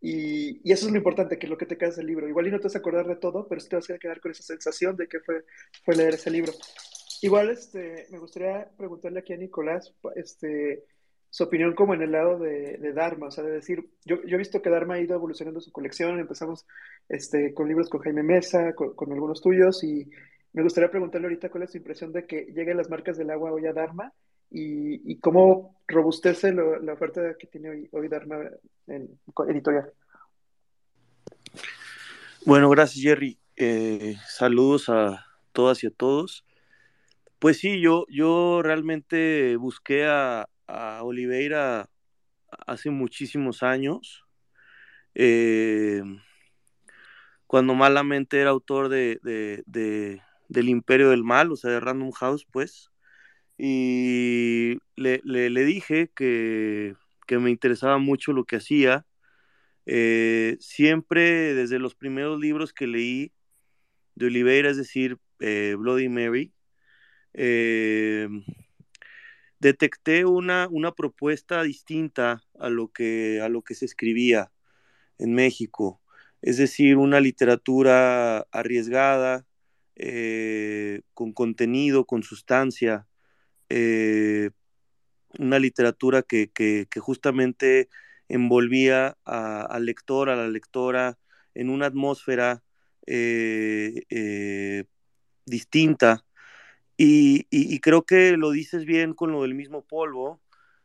[0.00, 2.28] y, eso es lo importante, que es lo que te queda del libro.
[2.28, 4.20] Igual y no te vas a acordar de todo, pero sí te vas a quedar
[4.20, 5.44] con esa sensación de que fue,
[5.82, 6.52] fue leer ese libro.
[7.22, 10.84] Igual este, me gustaría preguntarle aquí a Nicolás este,
[11.30, 14.38] su opinión como en el lado de, Dharma, o sea, de decir, yo, yo, he
[14.38, 16.66] visto que Dharma ha ido evolucionando su colección, empezamos
[17.08, 20.10] este, con libros con Jaime Mesa, con, algunos tuyos, y
[20.52, 23.52] me gustaría preguntarle ahorita cuál es su impresión de que lleguen las marcas del agua
[23.52, 24.12] hoy a Dharma
[24.50, 28.38] y, cómo robustece la oferta que tiene hoy, hoy Dharma
[28.86, 29.92] editorial.
[32.44, 33.38] Bueno, gracias Jerry.
[33.56, 36.44] Eh, saludos a todas y a todos.
[37.38, 40.48] Pues sí, yo, yo realmente busqué a,
[41.02, 41.90] Oliveira
[42.66, 44.24] hace muchísimos años,
[45.14, 46.02] eh,
[47.46, 49.20] cuando malamente era autor de,
[49.66, 52.90] del Imperio del Mal, o sea, de Random House, pues,
[53.56, 56.94] y le, dije que,
[57.30, 59.06] me interesaba mucho lo que hacía.
[59.86, 63.32] Eh, siempre desde los primeros libros que leí
[64.14, 66.52] de Oliveira, es decir, eh, Bloody Mary,
[67.34, 68.28] eh,
[69.60, 74.52] detecté una, una, propuesta distinta a lo, que, a lo que se escribía
[75.18, 76.00] en México,
[76.42, 79.46] es decir, una literatura arriesgada,
[81.14, 83.06] con contenido, con sustancia,
[83.68, 84.50] eh,
[85.38, 87.88] una literatura que, justamente
[88.28, 91.18] envolvía al lector, a la lectora,
[91.54, 92.62] en una atmósfera
[95.46, 96.24] distinta
[96.96, 100.40] y, creo que lo dices bien con lo del mismo polvo,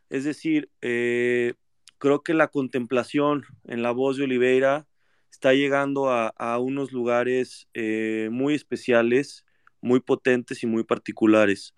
[0.09, 1.53] es decir, eh,
[1.99, 4.87] creo que la contemplación en la voz de Oliveira
[5.31, 9.45] está llegando a, unos lugares eh, muy especiales,
[9.81, 11.75] muy potentes y muy particulares.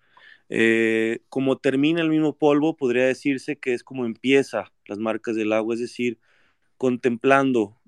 [0.54, 5.52] Eh, como termina el mismo polvo, podría decirse que es como empieza las marcas del
[5.52, 6.18] agua, es decir,
[6.76, 7.80] contemplando,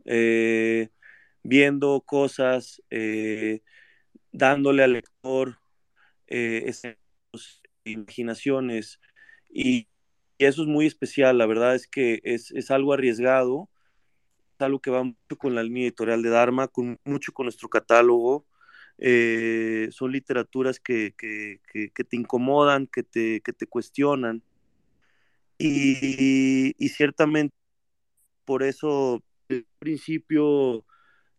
[1.42, 2.83] viendo cosas,
[4.33, 5.59] dándole al lector
[6.27, 6.72] eh,
[7.85, 9.00] imaginaciones
[9.48, 9.88] y,
[10.38, 13.70] eso es muy especial, la verdad es que es, es, algo arriesgado,
[14.55, 17.68] es algo que va mucho con la línea editorial de Dharma, con, mucho con nuestro
[17.68, 18.44] catálogo,
[18.99, 24.43] eh, son literaturas que, que, que, te incomodan, que te, que te cuestionan
[25.59, 27.55] y, y ciertamente
[28.45, 30.85] por eso al principio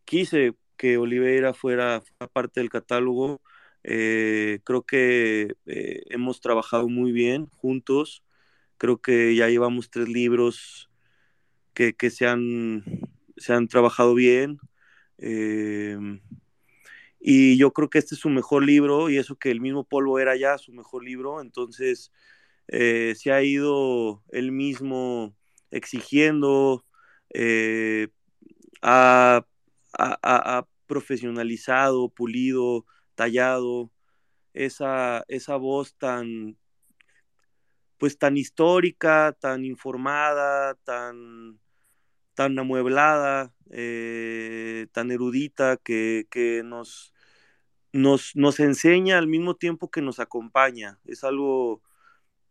[0.05, 3.41] quise que Oliveira fuera parte del catálogo,
[3.83, 8.23] eh, creo que eh, hemos trabajado muy bien juntos.
[8.77, 10.89] Creo que ya llevamos tres libros
[11.73, 12.83] que, se, han,
[13.37, 14.57] se han trabajado bien.
[15.17, 16.21] Em,
[17.27, 20.19] y yo creo que este es su mejor libro y eso que el mismo Polvo
[20.19, 21.41] era ya su mejor libro.
[21.41, 22.11] Entonces
[22.67, 25.35] eh, se ha ido él mismo
[25.71, 26.85] exigiendo,
[28.81, 29.45] ha,
[29.97, 32.85] ha profesionalizado, pulido
[33.15, 33.91] tallado,
[34.53, 36.57] esa, esa voz tan,
[37.97, 41.59] pues tan histórica, tan informada, tan,
[42.33, 47.13] tan amueblada, eh, tan erudita, que, nos,
[47.95, 50.99] nos, nos, enseña al mismo tiempo que nos acompaña.
[51.05, 51.81] Es algo,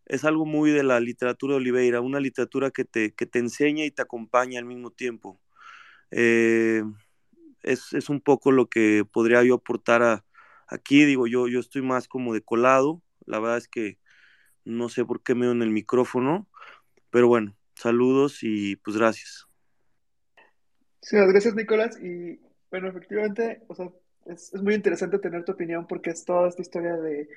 [0.07, 3.85] es algo muy de la literatura de Oliveira, una literatura que te, que te enseña
[3.85, 5.38] y te acompaña al mismo tiempo.
[6.11, 6.83] Eh,
[7.62, 10.24] es, es, un poco lo que podría yo aportar
[10.66, 13.02] Aquí digo yo, yo estoy más como de colado.
[13.26, 13.98] La verdad es que
[14.64, 16.48] no sé por qué me en el micrófono,
[17.11, 19.46] pero bueno, saludos y pues gracias.
[21.02, 21.98] Sí, gracias Nicolás.
[22.02, 23.90] Y bueno, efectivamente, o sea,
[24.26, 27.28] es, muy interesante tener tu opinión porque es toda esta historia de,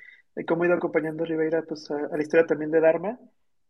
[0.46, 3.18] cómo ha ido acompañando Ribeira pues, a, la historia también de Dharma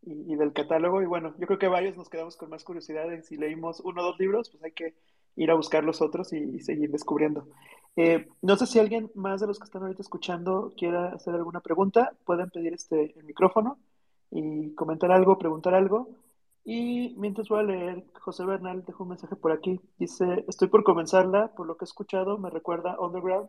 [0.03, 1.03] y, del catálogo.
[1.03, 4.03] Y bueno, yo creo que varios nos quedamos con más curiosidad en si leímos uno
[4.03, 4.95] o dos libros, pues hay que
[5.37, 7.49] ir a buscar los otros y seguir descubriendo.
[8.01, 11.59] Eh, no sé si alguien más de los que están ahorita escuchando quiera hacer alguna
[11.59, 13.77] pregunta, pueden pedir este, el micrófono
[14.31, 16.09] y comentar algo, preguntar algo.
[16.71, 19.81] Y mientras voy a leer, José Bernal dejó un mensaje por aquí.
[19.97, 23.49] Dice, estoy por comenzarla, por lo que he escuchado, me recuerda Underground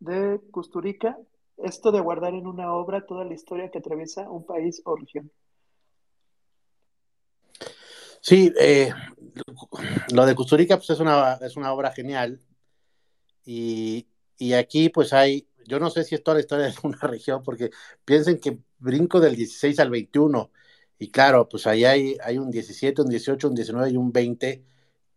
[0.00, 1.16] de Custurica
[1.56, 5.32] esto de guardar en una obra toda la historia que atraviesa un país o región.
[8.20, 8.92] Sí, eh,
[10.12, 12.38] lo de Custurica pues es una, es una obra genial
[13.46, 16.98] y, y, aquí pues hay, yo no sé si es toda la historia de una
[16.98, 17.70] región porque
[18.04, 20.50] piensen que brinco del 16 al 21
[20.98, 24.64] y claro, pues ahí hay, un 17, un 18, un 19 y un 20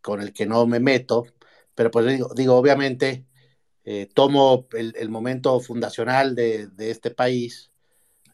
[0.01, 1.25] con el que no me meto,
[1.75, 3.25] pero pues digo, digo obviamente
[3.83, 7.71] eh, tomo el, momento fundacional de, este país,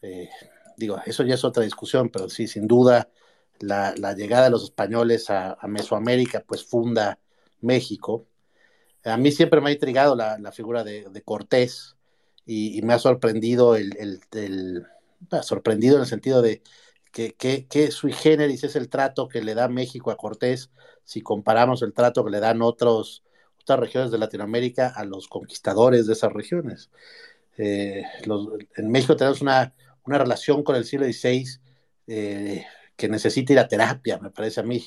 [0.02, 0.28] eh,
[0.76, 3.08] digo, eso ya es otra discusión, pero sí, sin duda,
[3.60, 7.18] la, llegada de los españoles a, Mesoamérica, pues funda
[7.60, 8.26] México.
[9.04, 11.96] A mí siempre me ha intrigado la, figura de, Cortés
[12.44, 14.20] y, me ha sorprendido el,
[15.42, 16.62] sorprendido en el sentido de
[17.12, 20.70] que, que, que, sui generis es el trato que le da México a Cortés
[21.04, 23.24] si comparamos el trato que le dan otros,
[23.62, 26.90] otras regiones de Latinoamérica a los conquistadores de esas regiones.
[27.56, 31.46] Eh, los, en México tenemos una, una, relación con el siglo XVI
[32.06, 32.64] eh,
[32.96, 34.84] que necesita ir a terapia, me parece a mí.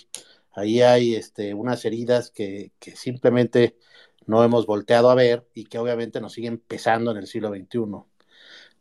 [0.53, 3.77] Ahí hay este, unas heridas que, que, simplemente
[4.25, 8.10] no hemos volteado a ver y que obviamente nos siguen pesando en el siglo XXI.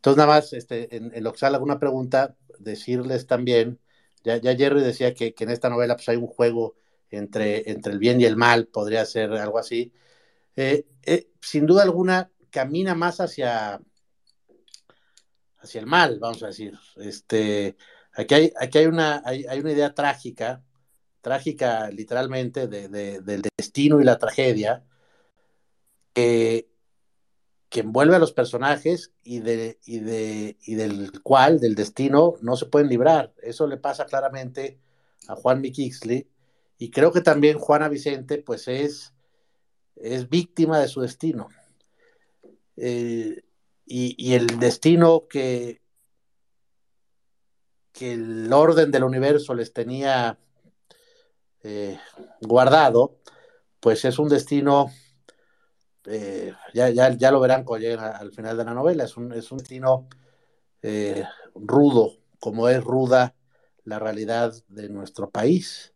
[0.01, 3.79] Entonces, nada más, este, en, en sale alguna pregunta, decirles también,
[4.23, 6.75] ya, ya Jerry decía que, que, en esta novela pues, hay un juego
[7.11, 9.93] entre, entre el bien y el mal, podría ser algo así.
[10.55, 13.79] Eh, eh, sin duda alguna, camina más hacia,
[15.59, 16.73] hacia el mal, vamos a decir.
[16.97, 17.77] Este,
[18.13, 20.63] aquí hay, aquí hay, una, hay, hay una idea trágica,
[21.21, 24.83] trágica literalmente, de, de, del destino y la tragedia,
[26.13, 26.70] que,
[27.71, 32.89] que envuelve a los personajes y, y, y del cual, del destino, no se pueden
[32.89, 33.33] librar.
[33.41, 34.77] Eso le pasa claramente
[35.29, 36.27] a Juan Mikixley
[36.77, 39.13] y creo que también Juana Vicente, pues es,
[39.95, 41.47] es víctima de su destino.
[42.75, 43.41] Eh,
[43.85, 45.81] y, y, el destino que,
[47.93, 50.37] que el orden del universo les tenía
[51.63, 51.97] eh,
[52.41, 53.15] guardado,
[53.79, 54.91] pues es un destino
[56.05, 59.31] eh, ya, ya, ya, lo verán cuando lleguen al final de la novela, es un,
[59.33, 60.07] es un destino
[60.81, 61.23] eh,
[61.55, 63.35] rudo, como es ruda
[63.83, 65.93] la realidad de nuestro país.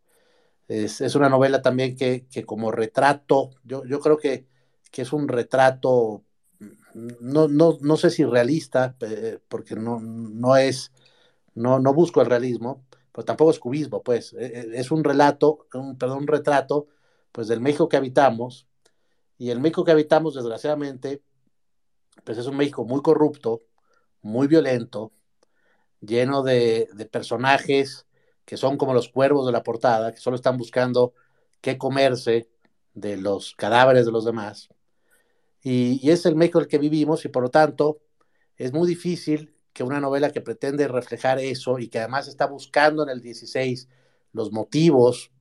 [0.67, 4.47] Es, es una novela también que, que como retrato, yo, yo creo que,
[4.91, 6.23] que, es un retrato,
[6.93, 8.95] no, no, no sé si realista,
[9.47, 10.91] porque no, no es,
[11.55, 16.19] no, no busco el realismo, pero tampoco es cubismo, pues, es un relato, un, perdón,
[16.19, 16.87] un retrato,
[17.31, 18.67] pues del México que habitamos,
[19.37, 21.21] y el México que habitamos, desgraciadamente,
[22.23, 23.61] pues es un México muy corrupto,
[24.21, 25.11] muy violento,
[26.01, 28.05] lleno de, personajes
[28.45, 31.13] que son como los cuervos de la portada, que solo están buscando
[31.61, 32.49] qué comerse
[32.93, 34.69] de los cadáveres de los demás.
[35.61, 38.01] Y, y es el México el que vivimos y por lo tanto
[38.55, 43.03] es muy difícil que una novela que pretende reflejar eso y que además está buscando
[43.03, 43.89] en el 16
[44.31, 45.31] los motivos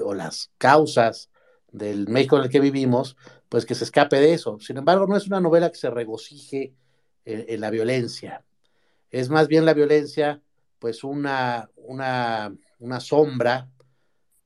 [0.00, 1.30] o las causas
[1.72, 3.16] del México en el que vivimos,
[3.48, 4.58] pues que se escape de eso.
[4.60, 6.74] Sin embargo, no es una novela que se regocije
[7.24, 8.44] en, la violencia.
[9.10, 10.40] Es más bien la violencia,
[10.78, 13.68] pues una, una, una sombra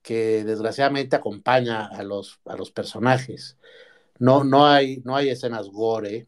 [0.03, 3.57] que desgraciadamente acompaña a los, a los personajes.
[4.19, 6.27] No, no, hay, no hay escenas gore,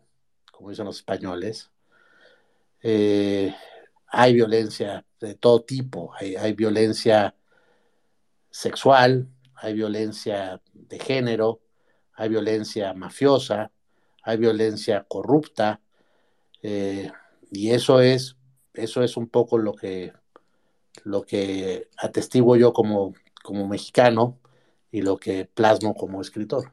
[0.52, 1.70] como dicen los españoles.
[2.83, 3.52] Eh,
[4.07, 6.12] hay violencia de todo tipo.
[6.18, 7.35] Hay, hay violencia
[8.50, 11.61] sexual, hay violencia de género,
[12.14, 13.71] hay violencia mafiosa,
[14.23, 15.81] hay violencia corrupta,
[16.62, 17.11] eh,
[17.51, 18.37] y eso es,
[18.73, 20.12] eso es un poco lo que,
[21.05, 24.38] lo que atestiguo yo como, como mexicano
[24.90, 26.73] y lo que plasmo como escritor.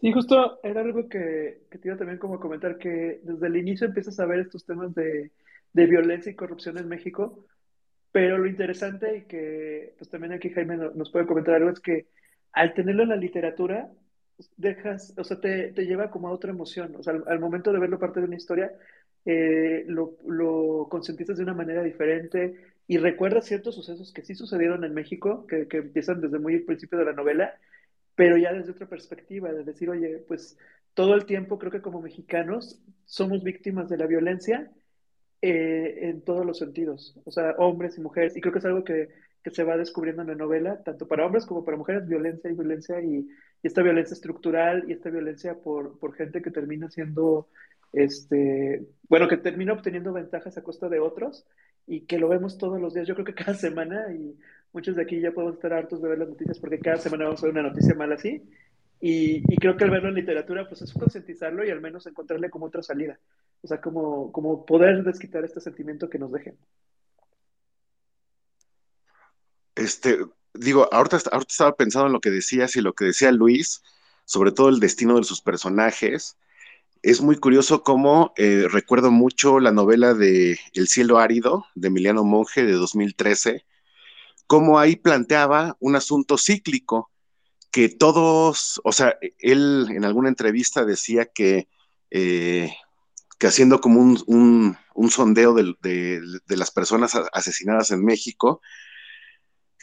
[0.00, 3.56] Sí, justo era algo que, que, te iba también como a comentar, que desde el
[3.56, 5.32] inicio empiezas a ver estos temas de,
[5.72, 7.44] de violencia y corrupción en México,
[8.16, 12.06] pero lo interesante y que pues también aquí Jaime nos puede comentar algo es que
[12.50, 13.92] al tenerlo en la literatura,
[14.56, 16.96] dejas, o sea, te, te lleva como a otra emoción.
[16.96, 18.72] O sea, al, al, momento de verlo parte de una historia,
[19.26, 22.54] eh, lo, lo consentiste de una manera diferente
[22.86, 26.64] y recuerdas ciertos sucesos que sí sucedieron en México, que, que empiezan desde muy el
[26.64, 27.52] principio de la novela,
[28.14, 30.56] pero ya desde otra perspectiva, de decir, oye, pues
[30.94, 34.72] todo el tiempo creo que como mexicanos somos víctimas de la violencia
[35.42, 38.84] eh, en todos los sentidos, o sea, hombres y mujeres, y creo que es algo
[38.84, 39.08] que,
[39.42, 42.54] que, se va descubriendo en la novela, tanto para hombres como para mujeres, violencia y
[42.54, 43.28] violencia, y,
[43.62, 47.48] y esta violencia estructural y esta violencia por, por, gente que termina siendo,
[47.92, 51.46] este, bueno, que termina obteniendo ventajas a costa de otros,
[51.86, 54.36] y que lo vemos todos los días, yo creo que cada semana, y
[54.72, 57.42] muchos de aquí ya podemos estar hartos de ver las noticias porque cada semana vamos
[57.42, 58.42] a ver una noticia mala así,
[59.00, 62.66] Y, creo que al verlo en literatura, pues es concientizarlo y al menos encontrarle como
[62.66, 63.18] otra salida.
[63.62, 66.56] O sea, como, como poder desquitar este sentimiento que nos dejen.
[69.74, 70.18] Este,
[70.54, 73.82] digo, ahorita, ahorita estaba pensando en lo que decías y lo que decía Luis,
[74.24, 76.38] sobre todo el destino de sus personajes.
[77.02, 82.24] Es muy curioso cómo eh, recuerdo mucho la novela de El cielo árido de Emiliano
[82.24, 83.64] Monge de 2013,
[84.46, 87.10] cómo ahí planteaba un asunto cíclico,
[87.76, 91.68] que todos, o sea, él en alguna entrevista decía que,
[92.10, 92.72] eh,
[93.38, 94.78] que haciendo como un,
[95.10, 98.62] sondeo de, las personas asesinadas en México,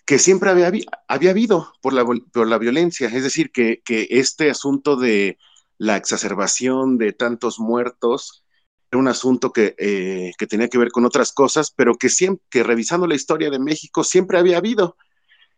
[0.08, 0.72] que siempre había,
[1.08, 5.38] había habido por la, por la violencia, es decir, que, que este asunto de
[5.78, 8.44] la exacerbación de tantos muertos
[8.90, 12.44] era un asunto que, eh, que, tenía que ver con otras cosas, pero que siempre,
[12.50, 14.98] que revisando la historia de México siempre había habido.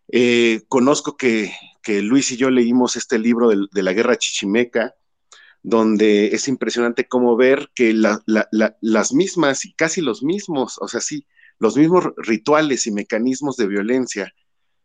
[0.09, 1.51] Eh, conozco que,
[2.01, 4.95] Luis y yo leímos este libro de, la guerra chichimeca,
[5.61, 8.47] donde es impresionante cómo ver que la, la,
[8.81, 11.25] las mismas y casi los mismos, o sea, sí,
[11.59, 14.33] los mismos rituales y mecanismos de violencia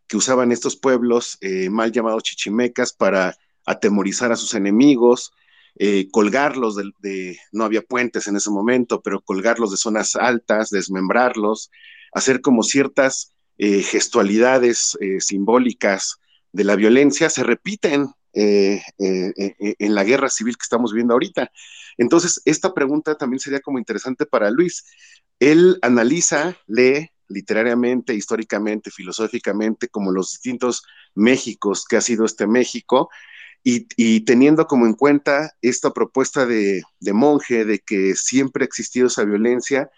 [0.07, 5.33] que usaban estos pueblos eh, mal llamados chichimecas para atemorizar a sus enemigos,
[5.77, 11.71] eh, colgarlos de, no había puentes en ese momento, pero colgarlos de zonas altas, desmembrarlos,
[12.13, 16.17] hacer como ciertas eh, gestualidades eh, simbólicas
[16.51, 21.51] de la violencia, se repiten en la guerra civil que estamos viviendo ahorita.
[21.99, 24.87] Entonces, esta pregunta también sería como interesante para Luis.
[25.41, 30.83] Él analiza, lee literariamente, históricamente, filosóficamente, como los distintos
[31.15, 33.11] Méxicos que ha sido este México,
[33.63, 36.83] y, teniendo como en cuenta esta propuesta de,
[37.13, 39.91] monje de que siempre ha existido esa violencia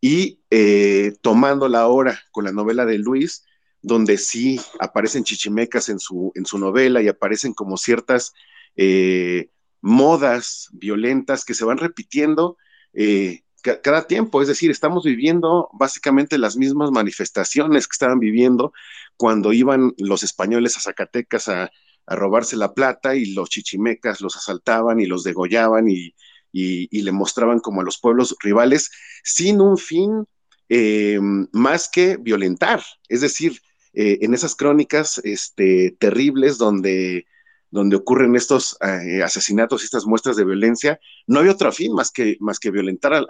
[0.00, 3.44] y eh, tomándola ahora con la novela de Luis,
[3.82, 8.32] donde sí aparecen chichimecas en su, en su novela y aparecen como ciertas
[8.76, 12.56] eh, modas violentas que se van repitiendo
[12.92, 13.42] eh,
[13.82, 18.72] cada tiempo, es decir, estamos viviendo básicamente las mismas manifestaciones que estaban viviendo
[19.16, 21.70] cuando iban los españoles a Zacatecas a,
[22.08, 26.14] robarse la plata y los chichimecas los asaltaban y los degollaban y,
[26.56, 28.90] le mostraban como a los pueblos rivales
[29.22, 30.26] sin un fin
[30.68, 31.20] eh,
[31.52, 32.82] más que violentar.
[33.08, 33.60] Es decir,
[33.92, 37.26] eh, en esas crónicas este, terribles donde
[37.68, 42.10] donde ocurren estos eh, asesinatos y estas muestras de violencia, no hay otro fin más
[42.10, 43.26] que, más que violentar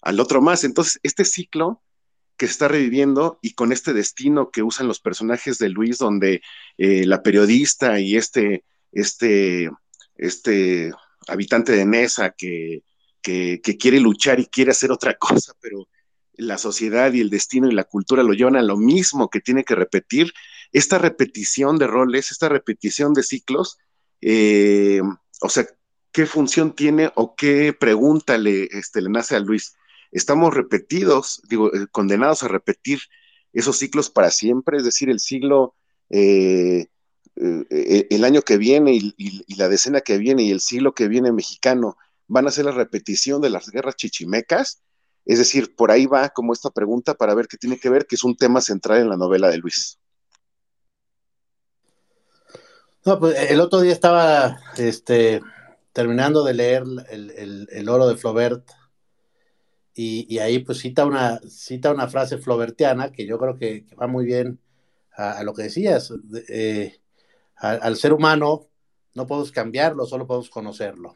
[0.00, 0.64] al otro más.
[0.64, 1.82] Entonces, este ciclo
[2.36, 6.40] que se está reviviendo y con este destino que usan los personajes de Luis, donde
[6.78, 9.70] la periodista y este, este,
[10.16, 10.92] este
[11.28, 12.82] habitante de Nesa que,
[13.22, 15.88] que, quiere luchar y quiere hacer otra cosa, pero
[16.34, 19.64] la sociedad y el destino y la cultura lo llevan a lo mismo que tiene
[19.64, 20.32] que repetir,
[20.72, 23.78] esta repetición de roles, esta repetición de ciclos,
[24.20, 25.00] eh,
[25.40, 25.66] o sea,
[26.12, 29.74] ¿qué función tiene o qué pregunta le, este, le nace a Luis?
[30.10, 33.00] Estamos repetidos, digo, eh, condenados a repetir
[33.52, 35.74] esos ciclos para siempre, es decir, el siglo,
[36.10, 36.86] eh,
[37.40, 41.96] el año que viene y, la decena que viene y el siglo que viene mexicano
[42.26, 44.82] van a ser la repetición de las guerras chichimecas.
[45.24, 48.16] Es decir, por ahí va como esta pregunta para ver qué tiene que ver, que
[48.16, 49.98] es un tema central en la novela de Luis.
[53.04, 55.40] No, pues el otro día estaba este,
[55.92, 58.68] terminando de leer el, oro de Flaubert
[59.94, 64.24] y, ahí pues cita una, cita una frase flobertiana que yo creo que, va muy
[64.24, 64.60] bien
[65.16, 66.12] a, lo que decías.
[66.48, 67.00] Eh,
[67.60, 68.68] al ser humano
[69.14, 71.14] no podemos cambiarlo, solo podemos conocerlo.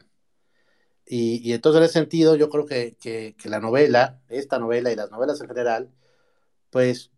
[1.05, 5.11] Y, entonces en ese sentido yo creo que, que, la novela, esta novela y las
[5.11, 5.91] novelas en general,
[6.69, 7.11] pues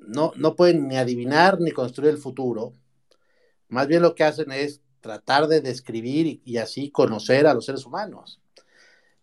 [0.00, 2.74] no, no pueden ni adivinar ni construir el futuro,
[3.68, 7.86] más bien lo que hacen es tratar de describir y, así conocer a los seres
[7.86, 8.40] humanos.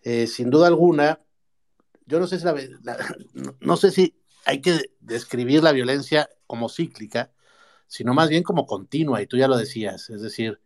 [0.02, 1.22] Eh, sin duda alguna,
[2.06, 2.46] yo no sé si,
[3.60, 7.32] no, sé si hay que describir la violencia como cíclica,
[7.88, 10.60] sino más bien como continua, y tú ya lo decías, es decir,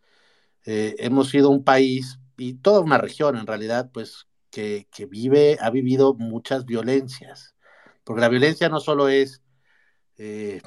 [0.65, 5.57] eh, hemos sido un país y toda una región en realidad, pues, que, que, vive,
[5.61, 7.55] ha vivido muchas violencias,
[8.03, 9.41] porque la violencia no solo es
[10.17, 10.61] eh,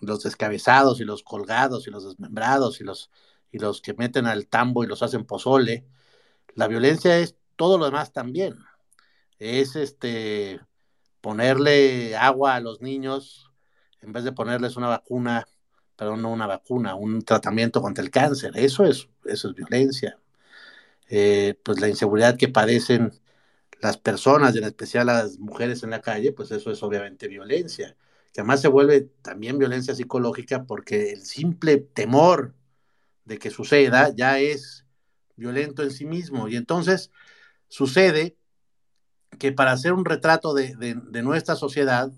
[0.00, 3.10] los descabezados y los colgados y los desmembrados y los,
[3.50, 5.86] y los que meten al tambo y los hacen pozole.
[6.54, 8.58] La violencia es todo lo demás también.
[9.38, 10.60] Es este
[11.20, 13.50] ponerle agua a los niños
[14.00, 15.46] en vez de ponerles una vacuna,
[16.02, 18.52] perdón, no una vacuna, un tratamiento contra el cáncer.
[18.56, 20.18] Eso es, eso es violencia.
[21.08, 23.12] Eh, pues la inseguridad que padecen
[23.80, 27.96] las personas, en especial las mujeres en la calle, pues eso es obviamente violencia
[28.32, 32.54] que además se vuelve también violencia psicológica porque el simple temor
[33.24, 34.86] de que suceda ya es
[35.36, 36.48] violento en sí mismo.
[36.48, 37.10] Y entonces
[37.68, 38.36] sucede
[39.38, 40.74] que para hacer un retrato de,
[41.22, 42.10] nuestra sociedad,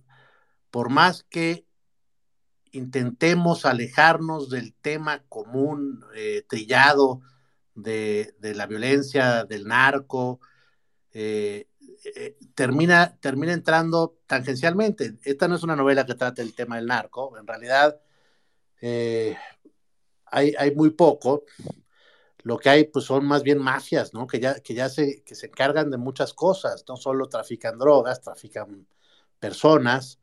[0.70, 1.66] por más que
[2.74, 7.22] intentemos alejarnos del tema común, eh, trillado
[7.74, 10.40] de, la violencia, del narco,
[11.12, 11.68] eh,
[12.16, 15.18] eh, termina, termina entrando tangencialmente.
[15.22, 18.00] Esta no es una novela que trate el tema del narco, en realidad
[20.26, 21.44] hay, hay, muy poco.
[22.42, 24.26] Lo que hay pues son más bien mafias, ¿no?
[24.26, 28.20] Que ya, que ya se, que se encargan de muchas cosas, no solo trafican drogas,
[28.20, 28.86] trafican
[29.38, 30.18] personas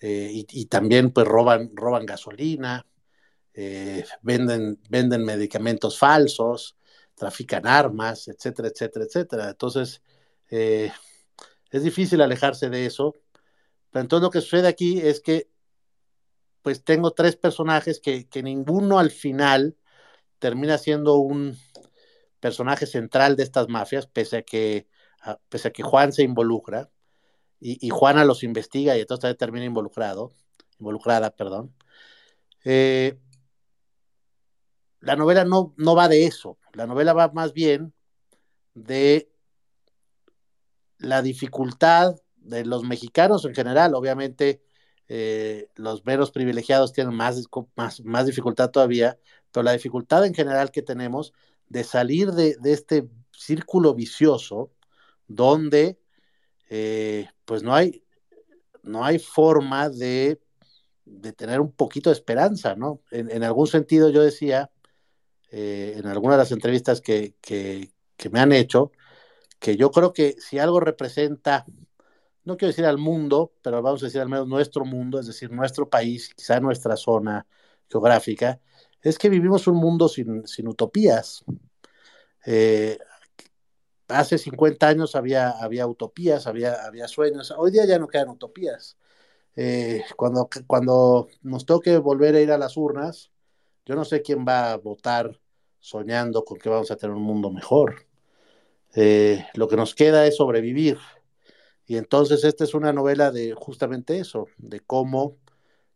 [0.00, 2.86] eh, y, también pues roban, roban gasolina,
[3.54, 6.76] eh, venden, venden medicamentos falsos,
[7.14, 9.48] trafican armas, etcétera, etcétera, etcétera.
[9.50, 10.02] Entonces,
[10.50, 10.92] eh,
[11.70, 13.14] es difícil alejarse de eso.
[13.90, 15.48] Pero entonces lo que sucede aquí es que
[16.62, 19.76] pues tengo tres personajes que, que ninguno al final
[20.38, 21.56] termina siendo un
[22.40, 24.88] personaje central de estas mafias, pese a que,
[25.48, 26.90] pese a que Juan se involucra
[27.60, 30.32] y, Juana los investiga y entonces termina involucrado,
[30.78, 31.74] involucrada, perdón.
[32.64, 33.18] Eh,
[35.00, 37.94] la novela no, no va de eso, la novela va más bien
[38.74, 39.30] de
[40.98, 44.62] la dificultad de los mexicanos en general, obviamente
[45.08, 47.44] eh, los menos privilegiados tienen más,
[47.76, 49.18] más, más dificultad todavía,
[49.52, 51.32] pero la dificultad en general que tenemos
[51.68, 54.72] de salir de, este círculo vicioso
[55.28, 55.98] donde
[56.68, 58.04] eh, pues no hay,
[58.82, 60.40] no hay forma de,
[61.36, 63.00] tener un poquito de esperanza, ¿no?
[63.10, 64.70] En, algún sentido yo decía,
[65.50, 67.90] eh, en algunas de las entrevistas que, que,
[68.30, 68.92] me han hecho,
[69.58, 71.64] que yo creo que si algo representa,
[72.44, 75.50] no quiero decir al mundo, pero vamos a decir al menos nuestro mundo, es decir,
[75.50, 77.46] nuestro país, quizá nuestra zona
[77.88, 78.60] geográfica,
[79.02, 81.44] es que vivimos un mundo sin, utopías.
[82.44, 82.98] Eh,
[84.08, 88.96] hace 50 años había, había utopías, había, había sueños, hoy día ya no quedan utopías.
[89.56, 93.30] Eh, cuando, cuando nos toque volver a ir a las urnas,
[93.86, 95.40] yo no sé quién va a votar
[95.80, 98.06] soñando con que vamos a tener un mundo mejor.
[98.94, 100.98] Eh, lo que nos queda es sobrevivir.
[101.86, 105.36] Y entonces esta es una novela de justamente eso, de cómo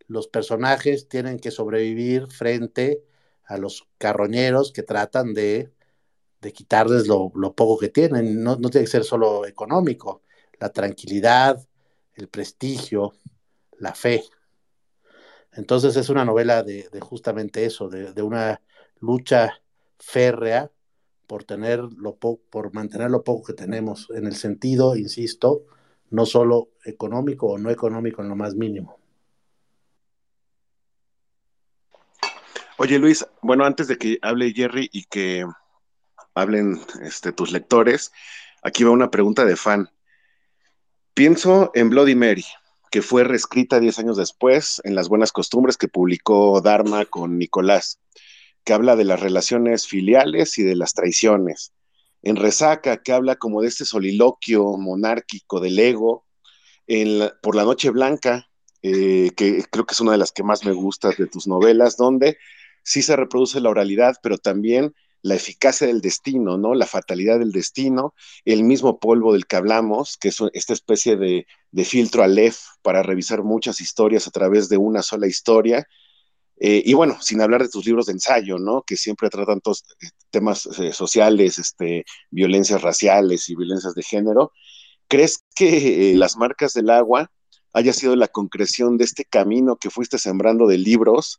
[0.06, 3.02] los personajes tienen que sobrevivir frente
[3.44, 5.70] a los carroñeros que tratan de,
[6.52, 8.42] quitarles lo, poco que tienen.
[8.42, 10.22] No, tiene que ser solo económico,
[10.58, 11.64] la tranquilidad,
[12.14, 13.12] el prestigio,
[13.78, 14.24] la fe.
[15.52, 18.60] Entonces es una novela de, justamente eso, de, una
[19.00, 19.60] lucha
[19.98, 20.70] férrea
[21.26, 25.64] por tener lo por mantener lo poco que tenemos, en el sentido, insisto,
[26.10, 28.98] no solo económico o no económico en lo más mínimo.
[32.82, 35.44] Oye Luis, bueno, antes de que hable Jerry y que
[36.34, 38.12] hablen este, tus lectores,
[38.62, 39.88] aquí va una pregunta de fan.
[41.14, 42.44] Pienso en Bloody Mary,
[42.90, 48.00] que fue reescrita 10 años después en Las Buenas Costumbres que publicó Dharma con Nicolás,
[48.64, 51.72] que habla de las relaciones filiales y de las traiciones.
[52.22, 56.26] En Resaca, que habla como de este soliloquio monárquico del ego.
[56.86, 58.50] En por la Noche Blanca,
[58.82, 61.96] eh, que creo que es una de las que más me gustas de tus novelas,
[61.96, 62.36] donde
[62.82, 66.74] sí se reproduce la oralidad, pero también la eficacia del destino, ¿no?
[66.74, 68.14] La fatalidad del destino,
[68.44, 71.46] el mismo polvo del que hablamos, que es esta especie de,
[71.84, 75.86] filtro Aleph para revisar muchas historias a través de una sola historia.
[76.58, 78.82] Eh, y bueno, sin hablar de tus libros de ensayo, ¿no?
[78.82, 84.52] Que siempre tratan todos eh, temas eh, sociales, este, violencias raciales y violencias de género.
[85.08, 87.30] ¿Crees que las marcas del agua
[87.72, 91.38] haya sido la concreción de este camino que fuiste sembrando de libros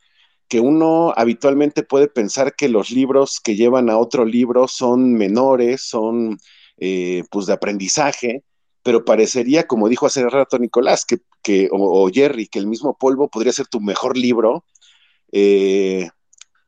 [0.52, 5.82] que uno habitualmente puede pensar que los libros que llevan a otro libro son menores,
[5.82, 6.40] son
[6.78, 8.44] eh, pues de aprendizaje,
[8.84, 13.54] pero parecería, como dijo hace rato Nicolás, que, o, Jerry, que el mismo polvo podría
[13.54, 14.66] ser tu mejor libro,
[15.32, 16.10] eh,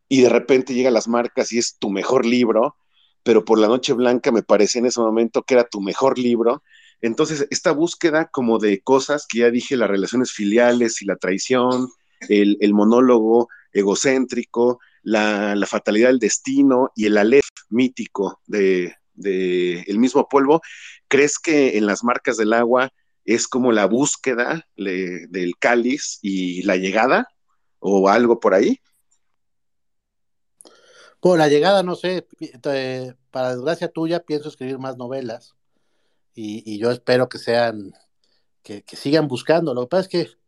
[0.07, 2.77] y de repente llega las marcas y es tu mejor libro,
[3.21, 6.63] pero por la Noche Blanca me parecía en ese momento que era tu mejor libro.
[7.01, 11.89] Entonces, esta búsqueda como de cosas que ya dije, las relaciones filiales y la traición,
[12.29, 20.27] el, el monólogo, egocéntrico, la, fatalidad del destino y el alef mítico de, el mismo
[20.27, 20.61] polvo,
[21.07, 22.91] ¿crees que en las marcas del agua
[23.25, 27.27] es como la búsqueda del cáliz y la llegada
[27.79, 28.79] o algo por ahí?
[31.21, 32.27] Bueno, la llegada, no sé,
[33.31, 35.55] para desgracia tuya pienso escribir más novelas
[36.35, 37.93] y, yo espero que sean,
[38.61, 39.73] que, que, sigan buscando.
[39.73, 40.42] Lo que pasa es que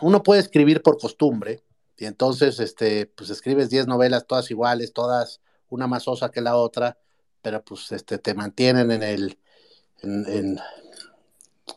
[0.00, 1.62] uno puede escribir por costumbre
[1.96, 6.56] y entonces, este, pues escribes 10 novelas todas iguales, todas una más osa que la
[6.56, 6.98] otra,
[7.42, 9.38] pero pues este, te mantienen en el,
[10.02, 10.58] en,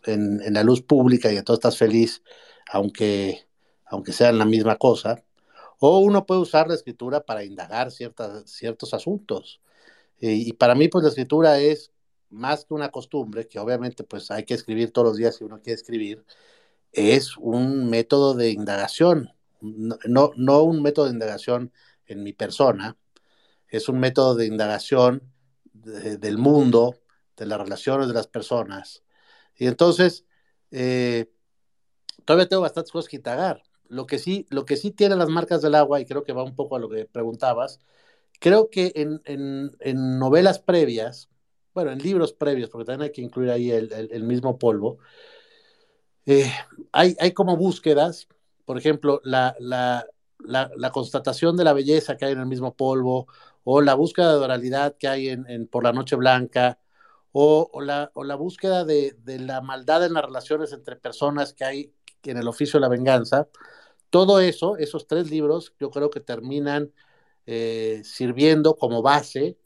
[0.06, 2.24] en, la luz pública y entonces estás feliz,
[2.72, 3.48] aunque,
[3.86, 5.24] aunque sean la misma cosa.
[5.80, 9.62] O uno puede usar la escritura para indagar ciertas, ciertos asuntos.
[10.20, 11.91] Y, y, para mí, pues la escritura es
[12.30, 15.62] más que una costumbre, que obviamente pues hay que escribir todos los días si uno
[15.62, 16.26] quiere escribir,
[16.96, 19.32] es un método de indagación,
[19.62, 21.72] no, no un método de indagación
[22.08, 22.98] en mi persona,
[23.70, 25.24] es un método de indagación
[25.74, 26.96] del mundo,
[27.38, 29.04] de las relaciones de las personas.
[29.58, 30.26] Y entonces,
[30.72, 31.30] eh,
[32.26, 33.64] todavía tengo bastantes cosas que indagar.
[33.88, 36.43] Lo que sí, lo que sí tiene las marcas del agua, y creo que va
[36.43, 37.80] un poco a lo que preguntabas,
[38.39, 41.30] creo que en, en, novelas previas,
[41.74, 44.98] bueno, en libros previos, porque también hay que incluir ahí el, el, mismo polvo,
[46.26, 46.51] eh,
[46.91, 48.28] hay, como búsquedas,
[48.65, 50.05] por ejemplo, la, la,
[50.39, 53.28] la, la, constatación de la belleza que hay en el mismo polvo,
[53.63, 56.80] o la búsqueda de oralidad que hay en, Por la Noche Blanca,
[57.32, 61.65] o, la, o la, búsqueda de, de, la maldad en las relaciones entre personas que
[61.65, 63.47] hay en el oficio de la venganza,
[64.09, 66.93] todo eso, esos tres libros, yo creo que terminan
[67.45, 69.57] eh, sirviendo como base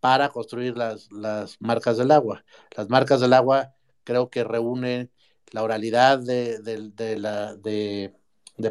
[0.00, 2.44] para construir las, las, marcas del agua.
[2.76, 5.12] Las marcas del agua creo que reúnen
[5.52, 8.12] la oralidad de, de la, de,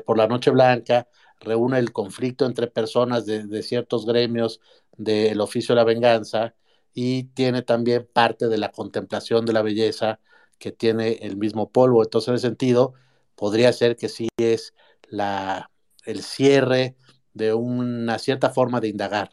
[0.05, 1.07] Por la Noche Blanca,
[1.39, 4.59] reúne el conflicto entre personas de, ciertos gremios
[4.97, 6.55] del oficio de la venganza
[6.93, 10.19] y tiene también parte de la contemplación de la belleza
[10.57, 12.03] que tiene el mismo polvo.
[12.03, 12.93] Entonces, en ese sentido,
[13.35, 14.73] podría ser que sí es
[15.09, 15.71] la,
[16.05, 16.95] el cierre
[17.33, 19.29] de una cierta forma de indagar.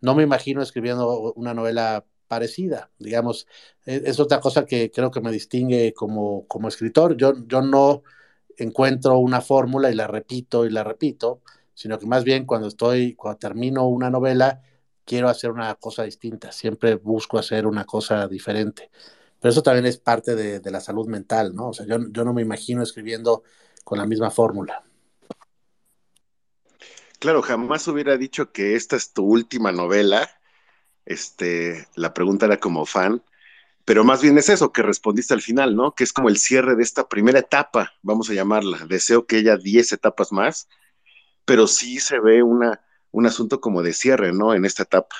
[0.00, 2.04] No me imagino escribiendo una novela
[2.34, 3.46] parecida, digamos,
[3.86, 7.16] e, es, otra cosa que creo que me distingue como, como escritor.
[7.16, 8.02] Yo, yo no
[8.56, 11.42] encuentro una fórmula y la repito y la repito,
[11.74, 14.62] sino que más bien cuando estoy, cuando termino una novela,
[15.04, 18.90] quiero hacer una cosa distinta, siempre busco hacer una cosa diferente.
[19.38, 21.68] Pero eso también es parte de, la salud mental, ¿no?
[21.68, 23.44] O sea, yo, yo no me imagino escribiendo
[23.84, 24.82] con la misma fórmula.
[27.20, 30.28] Claro, jamás hubiera dicho que esta es tu última novela.
[31.06, 33.22] Este, la pregunta era como fan,
[33.84, 35.94] pero más bien es eso que respondiste al final, ¿no?
[35.94, 38.86] Que es como el cierre de esta primera etapa, vamos a llamarla.
[38.86, 40.68] Deseo que haya 10 etapas más,
[41.44, 42.80] pero sí se ve una,
[43.10, 44.54] un asunto como de cierre, ¿no?
[44.54, 45.16] En esta etapa.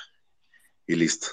[0.87, 1.28] Y listo.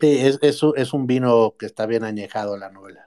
[0.00, 3.05] Sí, es, es, un vino que está bien añejado la novela.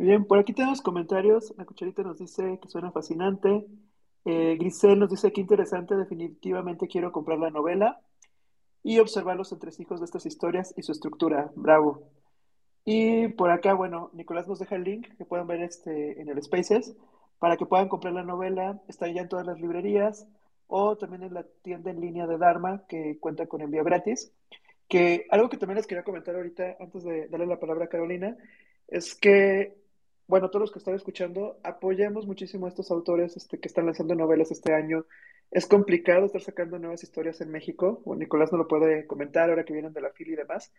[0.00, 1.52] Bien, por aquí tenemos comentarios.
[1.58, 3.66] La cucharita nos dice que suena fascinante.
[4.24, 8.00] Eh, Grisel nos dice que interesante, definitivamente quiero comprar la novela
[8.82, 11.52] y observar los entresijos de estas historias y su estructura.
[11.54, 12.08] Bravo.
[12.86, 16.42] Y por acá, bueno, Nicolás nos deja el link que puedan ver este en el
[16.42, 16.96] Spaces
[17.38, 18.80] para que puedan comprar la novela.
[18.88, 20.26] Está ya en todas las librerías
[20.66, 24.32] o también en la tienda en línea de Dharma que cuenta con envío gratis.
[24.88, 28.34] Que algo que también les quería comentar ahorita antes de darle la palabra a Carolina
[28.88, 29.79] es que
[30.30, 34.14] bueno, todos los que están escuchando, apoyemos muchísimo a estos autores este, que están lanzando
[34.14, 35.04] novelas este año.
[35.50, 38.00] Es complicado estar sacando nuevas historias en México.
[38.04, 40.72] Bueno, Nicolás no lo puede comentar ahora que vienen de la fila y demás.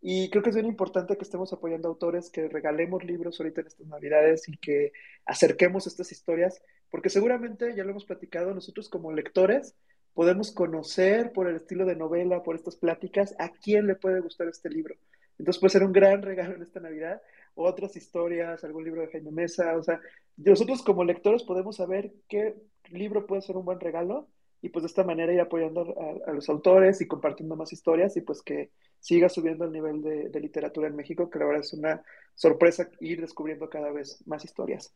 [0.00, 3.62] Y creo que es bien importante que estemos apoyando a autores, que regalemos libros ahorita
[3.62, 4.92] en estas navidades y que
[5.26, 9.74] acerquemos estas historias, porque seguramente, ya lo hemos platicado, nosotros como lectores
[10.14, 14.46] podemos conocer por el estilo de novela, por estas pláticas, a quién le puede gustar
[14.46, 14.94] este libro.
[15.38, 17.20] Entonces puede ser un gran regalo en esta Navidad
[17.54, 20.00] otras historias, algún libro de Jaime Mesa, o sea,
[20.36, 22.56] nosotros como lectores podemos saber qué
[22.90, 24.28] libro puede ser un buen regalo
[24.62, 25.94] y pues de esta manera ir apoyando
[26.26, 30.40] a, los autores y compartiendo más historias y pues que siga subiendo el nivel de,
[30.40, 32.02] literatura en México, que la verdad es una
[32.34, 34.94] sorpresa ir descubriendo cada vez más historias.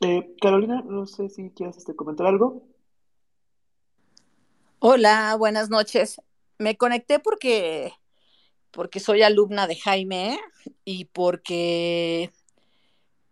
[0.00, 2.66] Eh, Carolina, no sé si quieres este, comentar algo.
[4.78, 6.20] Hola, buenas noches.
[6.58, 7.92] Me conecté porque
[8.72, 10.40] porque soy alumna de Jaime
[10.84, 12.30] y porque,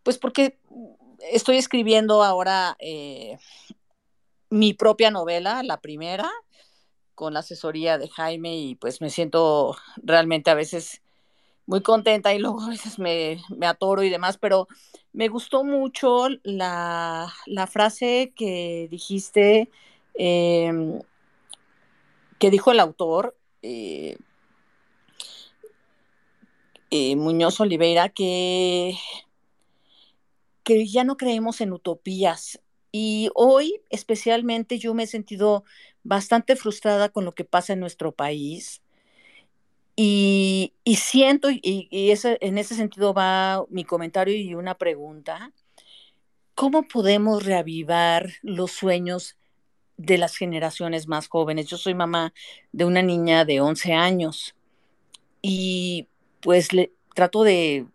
[0.02, 0.58] pues porque
[1.32, 3.38] estoy escribiendo ahora eh,
[4.50, 6.30] mi propia novela, la primera,
[7.14, 11.02] con la asesoría de Jaime y pues me siento realmente a veces
[11.66, 14.68] muy contenta y luego a veces me, atoro y demás, pero
[15.12, 17.32] me gustó mucho la,
[17.68, 19.70] frase que dijiste,
[20.14, 21.00] em,
[22.38, 24.16] que dijo el autor, eh,
[26.90, 28.96] eh, Muñoz Oliveira que,
[30.64, 32.60] que ya no creemos en utopías.
[32.92, 35.64] Y hoy especialmente yo me he sentido
[36.02, 38.82] bastante frustrada con lo que pasa en nuestro país.
[40.02, 45.52] Y, siento, y, en ese sentido va mi comentario y una pregunta,
[46.54, 49.36] ¿cómo podemos reavivar los sueños
[49.98, 51.66] de las generaciones más jóvenes?
[51.66, 52.32] Yo soy mamá
[52.72, 54.54] de una niña de 11 años
[55.42, 56.08] y
[56.40, 57.86] pues le trato de,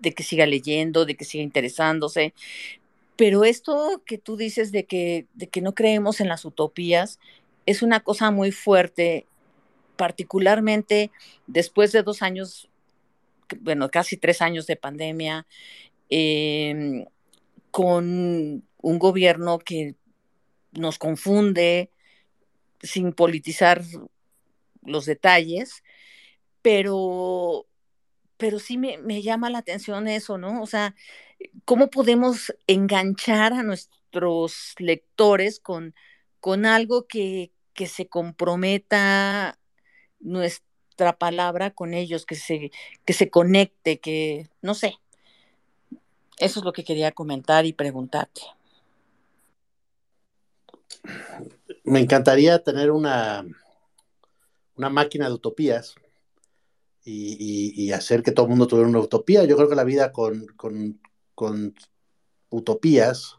[0.00, 2.34] de que siga leyendo, de que siga interesándose,
[3.16, 7.18] pero esto que tú dices de que, de que no creemos en las utopías
[7.66, 9.26] es una cosa muy fuerte,
[9.96, 11.10] particularmente
[11.48, 12.68] después de dos años,
[13.60, 15.46] bueno, casi tres años de pandemia,
[16.08, 17.06] em,
[17.72, 19.96] con un gobierno que
[20.72, 21.90] nos confunde
[22.80, 23.82] sin politizar
[24.82, 25.82] los detalles,
[26.62, 27.66] pero,
[28.36, 30.62] pero sí me, me llama la atención eso, ¿no?
[30.62, 30.94] O sea,
[31.64, 35.94] ¿cómo podemos enganchar a nuestros lectores con,
[36.40, 39.58] con algo que, que se comprometa
[40.20, 42.70] nuestra palabra con ellos, que se,
[43.04, 44.98] que se conecte, que, no sé.
[46.38, 48.42] Eso es lo que quería comentar y preguntarte.
[51.84, 53.44] Me encantaría tener una,
[54.76, 55.94] una máquina de utopías
[57.10, 59.44] y, hacer que todo el mundo tuviera una utopía.
[59.44, 60.46] Yo creo que la vida con,
[61.34, 61.74] con
[62.50, 63.38] utopías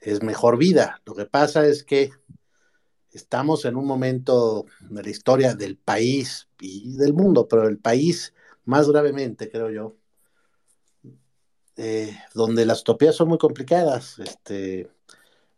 [0.00, 1.02] es mejor vida.
[1.04, 2.10] Lo que pasa es que
[3.10, 8.34] estamos en un momento de la historia del país y del mundo, pero el país
[8.64, 9.96] más gravemente, creo yo,
[11.76, 14.18] eh, donde las utopías son muy complicadas.
[14.18, 14.90] Este,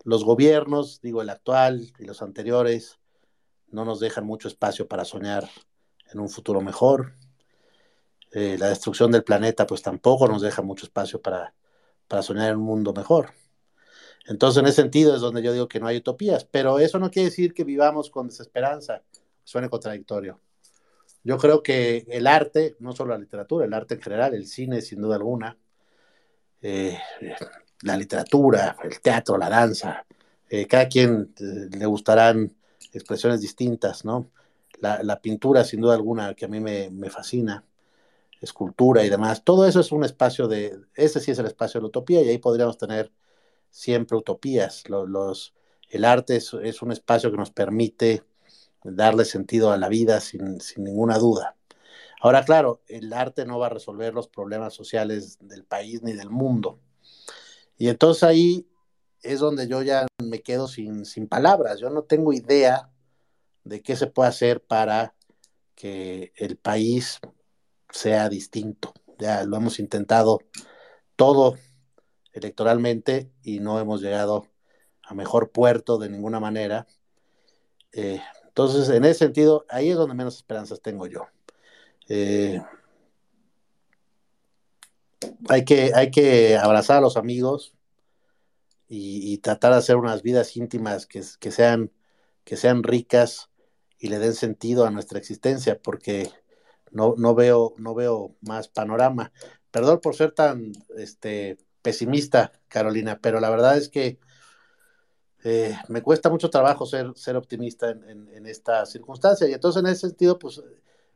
[0.04, 2.98] los gobiernos, digo el actual y los anteriores,
[3.70, 5.48] no nos dejan mucho espacio para soñar
[6.12, 7.14] en un futuro mejor.
[8.32, 11.54] Eh, la destrucción del planeta pues tampoco nos deja mucho espacio para,
[12.06, 13.32] para soñar en un mundo mejor.
[14.26, 17.10] Entonces, en ese sentido es donde yo digo que no hay utopías, pero eso no
[17.10, 19.02] quiere decir que vivamos con desesperanza,
[19.42, 20.38] suene contradictorio.
[21.24, 24.82] Yo creo que el arte, no solo la literatura, el arte en general, el cine
[24.82, 25.56] sin duda alguna,
[26.60, 26.98] eh,
[27.82, 30.04] la literatura, el teatro, la danza,
[30.48, 32.54] eh, cada quien le gustarán
[32.92, 34.30] expresiones distintas, ¿no?
[34.80, 37.64] La, pintura sin duda alguna que a mí me, me fascina,
[38.40, 39.44] escultura y demás.
[39.44, 42.28] Todo eso es un espacio de, ese sí es el espacio de la utopía y
[42.28, 43.12] ahí podríamos tener
[43.70, 44.88] siempre utopías.
[44.88, 45.54] Los,
[45.88, 46.52] el arte es,
[46.82, 48.22] un espacio que nos permite
[48.84, 51.56] darle sentido a la vida sin, sin ninguna duda.
[52.20, 56.30] Ahora, claro, el arte no va a resolver los problemas sociales del país ni del
[56.30, 56.80] mundo.
[57.76, 58.66] Y entonces ahí
[59.22, 61.78] es donde yo ya me quedo sin, sin palabras.
[61.80, 62.90] Yo no tengo idea
[63.68, 65.14] de qué se puede hacer para
[65.74, 67.20] que el país
[67.90, 68.92] sea distinto.
[69.18, 70.40] Ya lo hemos intentado
[71.16, 71.56] todo
[72.32, 74.46] electoralmente y no hemos llegado
[75.02, 76.86] a mejor puerto de ninguna manera.
[77.92, 81.26] Eh, entonces, en ese sentido, ahí es donde menos esperanzas tengo yo.
[82.08, 82.60] Eh,
[85.48, 87.74] hay, que, hay que abrazar a los amigos
[88.88, 91.92] y, tratar de hacer unas vidas íntimas que, sean,
[92.44, 93.50] que sean ricas
[93.98, 96.30] y le den sentido a nuestra existencia, porque
[96.90, 99.32] no, no, veo, no veo más panorama.
[99.70, 104.18] Perdón por ser tan este, pesimista, Carolina, pero la verdad es que
[105.44, 109.48] eh, me cuesta mucho trabajo ser, ser optimista en, esta circunstancia.
[109.48, 110.62] Y entonces, en ese sentido, pues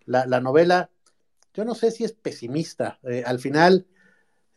[0.05, 0.91] la, novela,
[1.55, 2.99] yo no sé si es pesimista.
[3.05, 3.87] Eh, al final,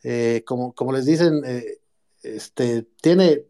[0.02, 1.42] eh, como, como les dicen,
[2.22, 3.44] este, tiene,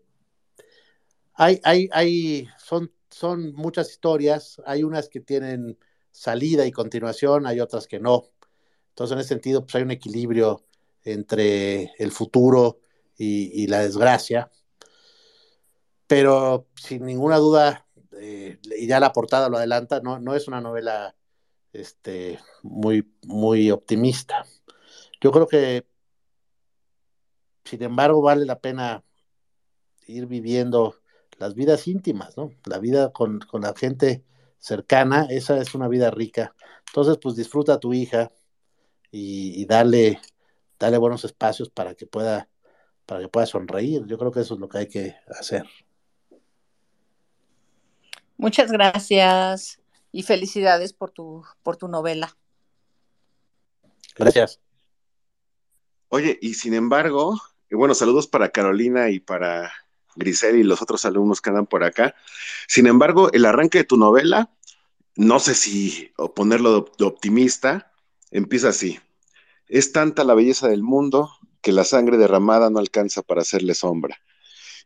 [1.34, 5.78] hay, hay, hay, son, son muchas historias, hay unas que tienen
[6.10, 8.24] salida y continuación, hay otras que no.
[8.90, 10.66] Entonces, en ese sentido, pues hay un equilibrio
[11.02, 12.80] entre el futuro
[13.16, 14.50] y, la desgracia.
[16.06, 17.86] Pero sin ninguna duda,
[18.20, 21.16] eh, y ya la portada lo adelanta, no, no es una novela
[21.72, 24.44] este, muy, muy optimista.
[25.22, 25.86] Yo creo que,
[27.64, 29.02] sin embargo, vale la pena
[30.06, 30.96] ir viviendo
[31.38, 32.50] las vidas íntimas, ¿no?
[32.64, 34.24] La vida con, con la gente
[34.58, 36.54] cercana, esa es una vida rica.
[36.88, 38.32] Entonces, pues disfruta a tu hija
[39.10, 40.20] y, dale,
[40.78, 42.48] dale buenos espacios para que pueda,
[43.06, 44.04] para que pueda sonreír.
[44.06, 45.64] Yo creo que eso es lo que hay que hacer.
[48.36, 49.80] Muchas gracias
[50.12, 52.36] y felicidades por tu, por tu novela.
[54.16, 54.60] Gracias.
[56.08, 57.38] Oye, y sin embargo,
[57.70, 59.72] bueno, saludos para Carolina y para
[60.16, 62.14] Grisel y los otros alumnos que andan por acá.
[62.66, 64.50] Sin embargo, el arranque de tu novela,
[65.14, 67.92] no sé si ponerlo de optimista,
[68.30, 68.98] empieza así.
[69.68, 74.16] Es tanta la belleza del mundo que la sangre derramada no alcanza para hacerle sombra.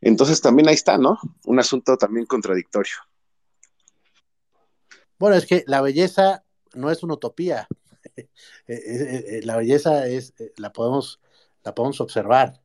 [0.01, 1.19] Entonces también ahí está, ¿no?
[1.45, 2.95] Un asunto también contradictorio.
[5.19, 7.67] Bueno, es que la belleza no es una utopía.
[9.43, 11.19] la belleza es, la podemos,
[11.63, 12.60] la podemos observar.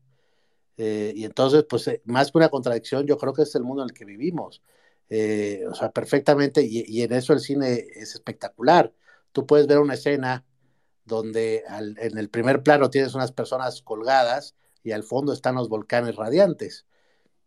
[0.79, 3.95] Y entonces, pues, más que una contradicción, yo creo que es el mundo en el
[3.95, 4.63] que vivimos.
[5.11, 8.93] o sea, perfectamente, y, y, en eso el cine es espectacular.
[9.33, 10.45] Tú puedes ver una escena
[11.07, 16.17] donde en el primer plano tienes unas personas colgadas y al fondo están los volcanes
[16.17, 16.87] radiantes.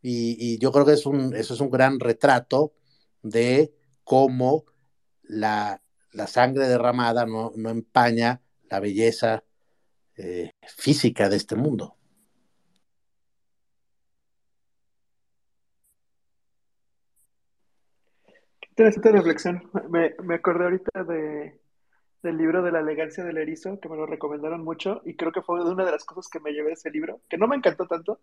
[0.01, 2.73] Y, yo creo que es un, eso es un gran retrato
[3.21, 3.73] de
[4.03, 4.65] cómo
[5.23, 5.81] la,
[6.27, 9.43] sangre derramada no, empaña la belleza
[10.15, 11.97] eh, física de este mundo.
[18.79, 19.69] Interesante reflexión.
[19.89, 21.59] Me, me acordé ahorita de,
[22.23, 25.41] del libro de la elegancia del erizo, que me lo recomendaron mucho, y creo que
[25.41, 27.87] fue una de las cosas que me llevé de ese libro, que no me encantó
[27.87, 28.21] tanto,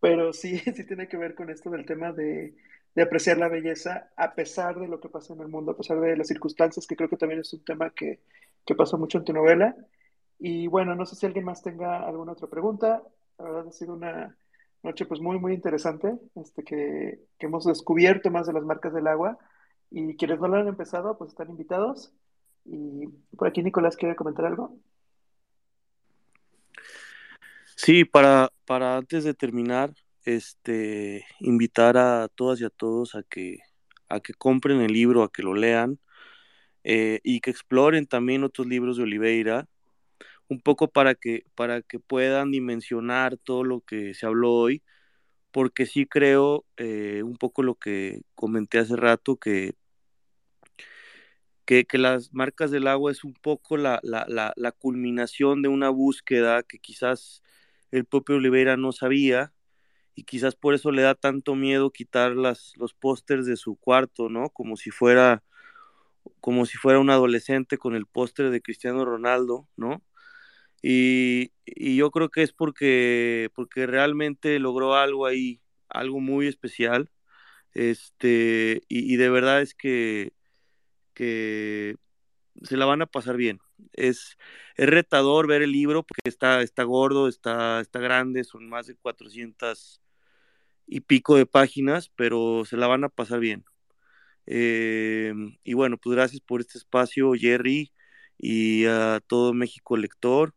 [0.00, 2.54] pero sí, sí tiene que ver con esto del tema de,
[2.94, 5.98] de apreciar la belleza a pesar de lo que pasa en el mundo, a pesar
[6.00, 8.20] de las circunstancias, que creo que también es un tema que,
[8.64, 9.76] que pasó mucho en tu novela.
[10.38, 13.02] Y bueno, no sé si alguien más tenga alguna otra pregunta.
[13.38, 14.36] La verdad ha sido una
[14.84, 19.08] noche pues muy, muy interesante, este, que, que hemos descubierto más de las marcas del
[19.08, 19.38] agua.
[19.90, 22.12] Y quienes no lo han empezado, pues están invitados.
[22.64, 24.76] Y por aquí Nicolás quiere comentar algo.
[27.76, 33.58] Sí, para, para antes de terminar, este, invitar a todas y a todos a que,
[34.08, 35.98] a que compren el libro, a que lo lean
[36.84, 39.68] eh, y que exploren también otros libros de Oliveira,
[40.48, 44.82] un poco para que, para que puedan dimensionar todo lo que se habló hoy,
[45.58, 49.74] porque sí creo eh, un poco lo que comenté hace rato, que
[51.66, 54.00] que, las marcas del agua es un poco la,
[54.78, 57.42] culminación de una búsqueda que quizás
[57.90, 59.52] el propio Oliveira no sabía
[60.14, 64.28] y quizás por eso le da tanto miedo quitar las, los pósters de su cuarto,
[64.28, 64.50] ¿no?
[64.50, 65.42] Como si fuera
[66.38, 70.04] como si fuera un adolescente con el póster de Cristiano Ronaldo, ¿no?
[70.82, 71.52] Y,
[71.96, 77.10] yo creo que es porque, porque realmente logró algo ahí, algo muy especial.
[77.74, 80.32] Este, y de verdad es que
[81.18, 81.96] que
[82.62, 83.60] se la van a pasar bien.
[83.92, 84.38] Es,
[84.76, 88.96] es retador ver el libro porque está, está gordo, está, está grande, son más de
[88.96, 90.00] 400
[90.86, 93.64] y pico de páginas, pero se la van a pasar bien.
[94.46, 97.92] Eh, y bueno, pues gracias por este espacio, Jerry,
[98.38, 100.54] y a todo México Lector,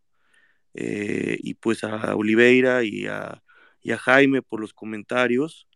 [0.73, 3.43] eh, y pues a Oliveira y a,
[3.81, 5.67] y a Jaime por los comentarios.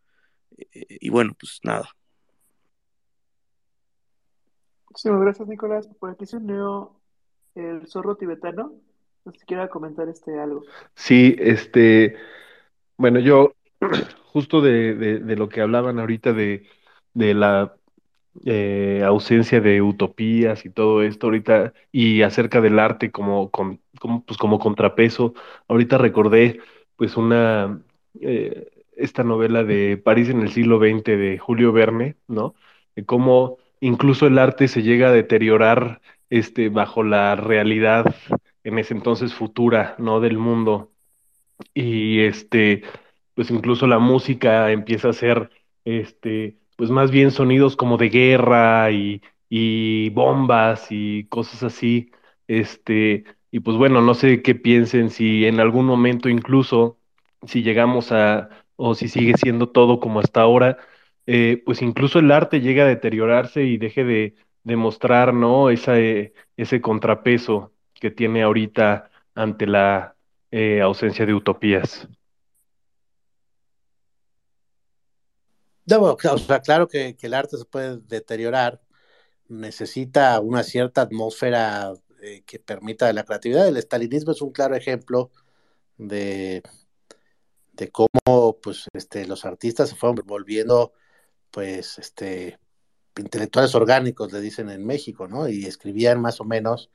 [0.58, 1.90] Eh, y bueno, pues nada,
[4.96, 5.90] Muchísimas gracias, Nicolás.
[6.00, 6.94] Por aquí se unió
[7.54, 8.72] el zorro tibetano.
[9.26, 10.64] No sé si quiera comentar este algo.
[10.94, 12.16] Sí, este,
[12.96, 13.56] bueno, yo
[14.32, 16.66] justo de, de, lo que hablaban ahorita de,
[17.14, 17.76] de la
[18.46, 23.80] eh, ausencia de utopías y todo esto ahorita, y acerca del arte como, como,
[24.26, 25.34] pues como contrapeso,
[25.68, 26.60] ahorita recordé
[26.98, 27.82] pues una,
[28.22, 32.56] eh, esta novela de París en el siglo XX de Julio Verne, ¿no?
[32.96, 38.16] De cómo incluso el arte se llega a deteriorar este, bajo la realidad
[38.64, 40.20] en ese entonces futura, ¿no?
[40.20, 40.92] Del mundo.
[41.74, 42.84] Y este,
[43.34, 45.52] pues incluso la música empieza a ser,
[45.86, 52.12] este, pues más bien sonidos como de guerra y, y bombas y cosas así.
[52.48, 57.00] Este, y pues bueno, no sé qué piensen si en algún momento incluso,
[57.46, 60.78] si llegamos a, o si sigue siendo todo como hasta ahora,
[61.26, 64.36] eh, pues incluso el arte llega a deteriorarse y deje de,
[64.76, 65.70] mostrar, ¿no?
[65.70, 70.16] Esa, eh, ese contrapeso que tiene ahorita ante la
[70.52, 72.08] eh, ausencia de utopías.
[75.88, 78.82] O sea, claro que, el arte se puede deteriorar,
[79.48, 81.94] necesita una cierta atmósfera
[82.46, 83.68] que permita la creatividad.
[83.68, 85.32] El estalinismo es un claro ejemplo
[85.98, 86.64] de,
[87.74, 90.94] de cómo pues, este, los artistas se fueron volviendo
[91.52, 92.60] pues, este,
[93.18, 95.48] intelectuales orgánicos, le dicen en México, ¿no?
[95.48, 96.90] Y escribían más o menos,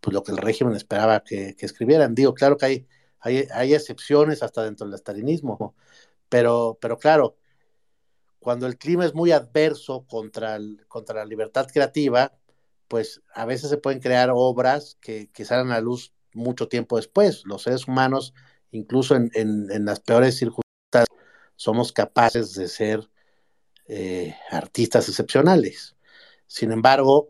[0.00, 2.14] pues, lo que el régimen esperaba que, escribieran.
[2.14, 2.86] Digo, claro que hay,
[3.20, 5.74] hay, hay, excepciones hasta dentro del estalinismo,
[6.28, 7.36] pero, pero claro,
[8.46, 12.32] cuando el clima es muy adverso contra, contra la libertad creativa,
[12.86, 17.42] pues a veces se pueden crear obras que, salen a luz mucho tiempo después.
[17.44, 18.34] Los seres humanos,
[18.70, 21.08] incluso en, en las peores circunstancias,
[21.56, 23.10] somos capaces de ser
[23.88, 25.96] eh, artistas excepcionales.
[26.46, 27.28] Sin embargo,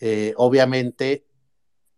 [0.00, 1.24] eh, obviamente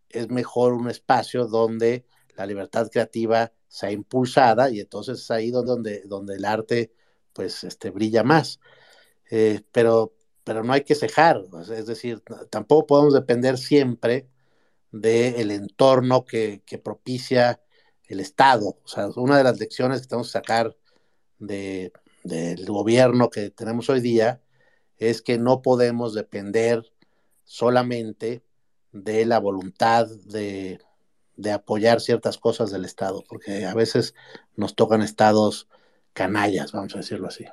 [0.09, 6.02] es mejor un espacio donde la libertad creativa sea impulsada y entonces es ahí donde,
[6.07, 6.92] donde el arte
[7.35, 8.61] pues este, brilla más.
[9.30, 10.14] Eh, pero
[10.45, 11.43] pero no hay que cejar,
[11.74, 14.28] es decir, tampoco podemos depender siempre
[14.93, 17.61] del entorno que, que, propicia
[18.07, 18.78] el Estado.
[18.85, 20.76] O sea, una de las lecciones que tenemos que sacar
[21.39, 24.43] de, del gobierno que tenemos hoy día
[24.99, 26.93] es que no podemos depender
[27.45, 28.45] solamente
[28.93, 30.78] de la voluntad de,
[31.37, 34.14] de apoyar ciertas cosas del Estado, porque a veces
[34.57, 35.68] nos tocan estados
[36.15, 37.45] canallas, vamos a decirlo así.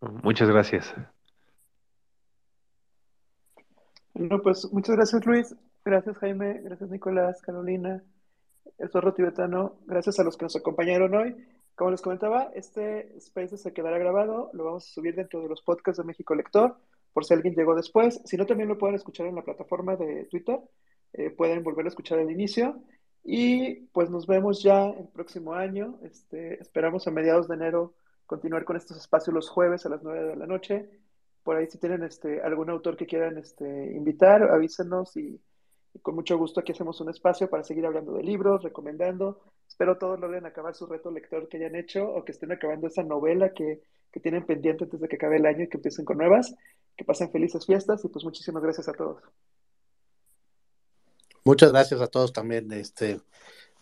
[0.00, 0.94] Muchas gracias.
[4.14, 5.54] Bueno, pues muchas gracias Luis,
[5.84, 8.02] gracias Jaime, gracias Nicolás, Carolina,
[8.78, 11.36] el zorro tibetano, gracias a los que nos acompañaron hoy.
[11.76, 15.62] Como les comentaba, este space se quedará grabado, lo vamos a subir dentro de los
[15.62, 16.76] podcasts de México Lector,
[17.12, 18.20] por si alguien llegó después.
[18.24, 20.58] Si no, también lo pueden escuchar en la plataforma de Twitter,
[21.12, 22.82] eh, pueden volver a escuchar el inicio.
[23.24, 25.98] Y pues nos vemos ya el próximo año.
[26.02, 27.94] Este, esperamos a mediados de enero
[28.26, 30.88] continuar con estos espacios los jueves a las 9 de la noche.
[31.42, 35.40] Por ahí si tienen este, algún autor que quieran este, invitar, avísenos y,
[36.02, 39.40] con mucho gusto aquí hacemos un espacio para seguir hablando de libros, recomendando.
[39.66, 43.02] Espero todos logren acabar su reto lector que hayan hecho o que estén acabando esa
[43.02, 43.82] novela que,
[44.12, 46.54] que tienen pendiente antes de que acabe el año y que empiecen con nuevas.
[46.96, 49.22] Que pasen felices fiestas y pues muchísimas gracias a todos.
[51.48, 52.70] Muchas gracias a todos también.
[52.72, 53.22] Este,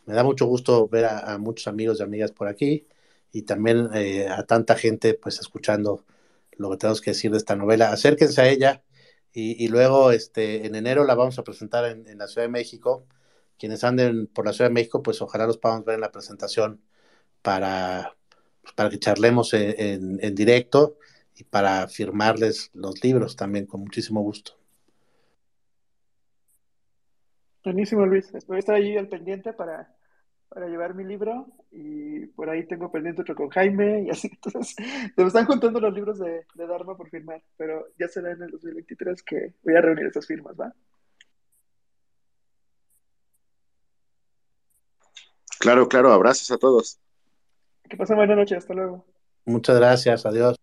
[0.04, 2.86] me da mucho gusto ver a, muchos amigos y amigas por aquí
[3.32, 6.04] y también eh, a tanta gente pues escuchando
[6.52, 7.90] lo que tenemos que decir de esta novela.
[7.90, 8.84] Acérquense a ella
[9.32, 13.04] y, luego este, en enero la vamos a presentar en, la Ciudad de México.
[13.58, 16.80] Quienes anden por la Ciudad de México, pues ojalá los podamos ver en la presentación
[17.42, 18.16] para,
[18.62, 20.98] pues, para que charlemos en, en directo
[21.34, 24.56] y para firmarles los libros también con muchísimo gusto.
[27.66, 28.30] Buenísimo, Luis.
[28.46, 29.92] Voy a estar allí al pendiente para,
[30.48, 34.30] para llevar mi libro y por ahí tengo pendiente otro con Jaime y así.
[34.44, 38.30] Entonces, se me están juntando los libros de, de Dharma por firmar, pero ya será
[38.30, 40.72] en el 2023 que voy a reunir esas firmas, ¿va?
[45.58, 47.00] Claro, claro, abrazos a todos.
[47.90, 49.04] Que pasen buena noche, hasta luego.
[49.44, 50.56] Muchas gracias, adiós.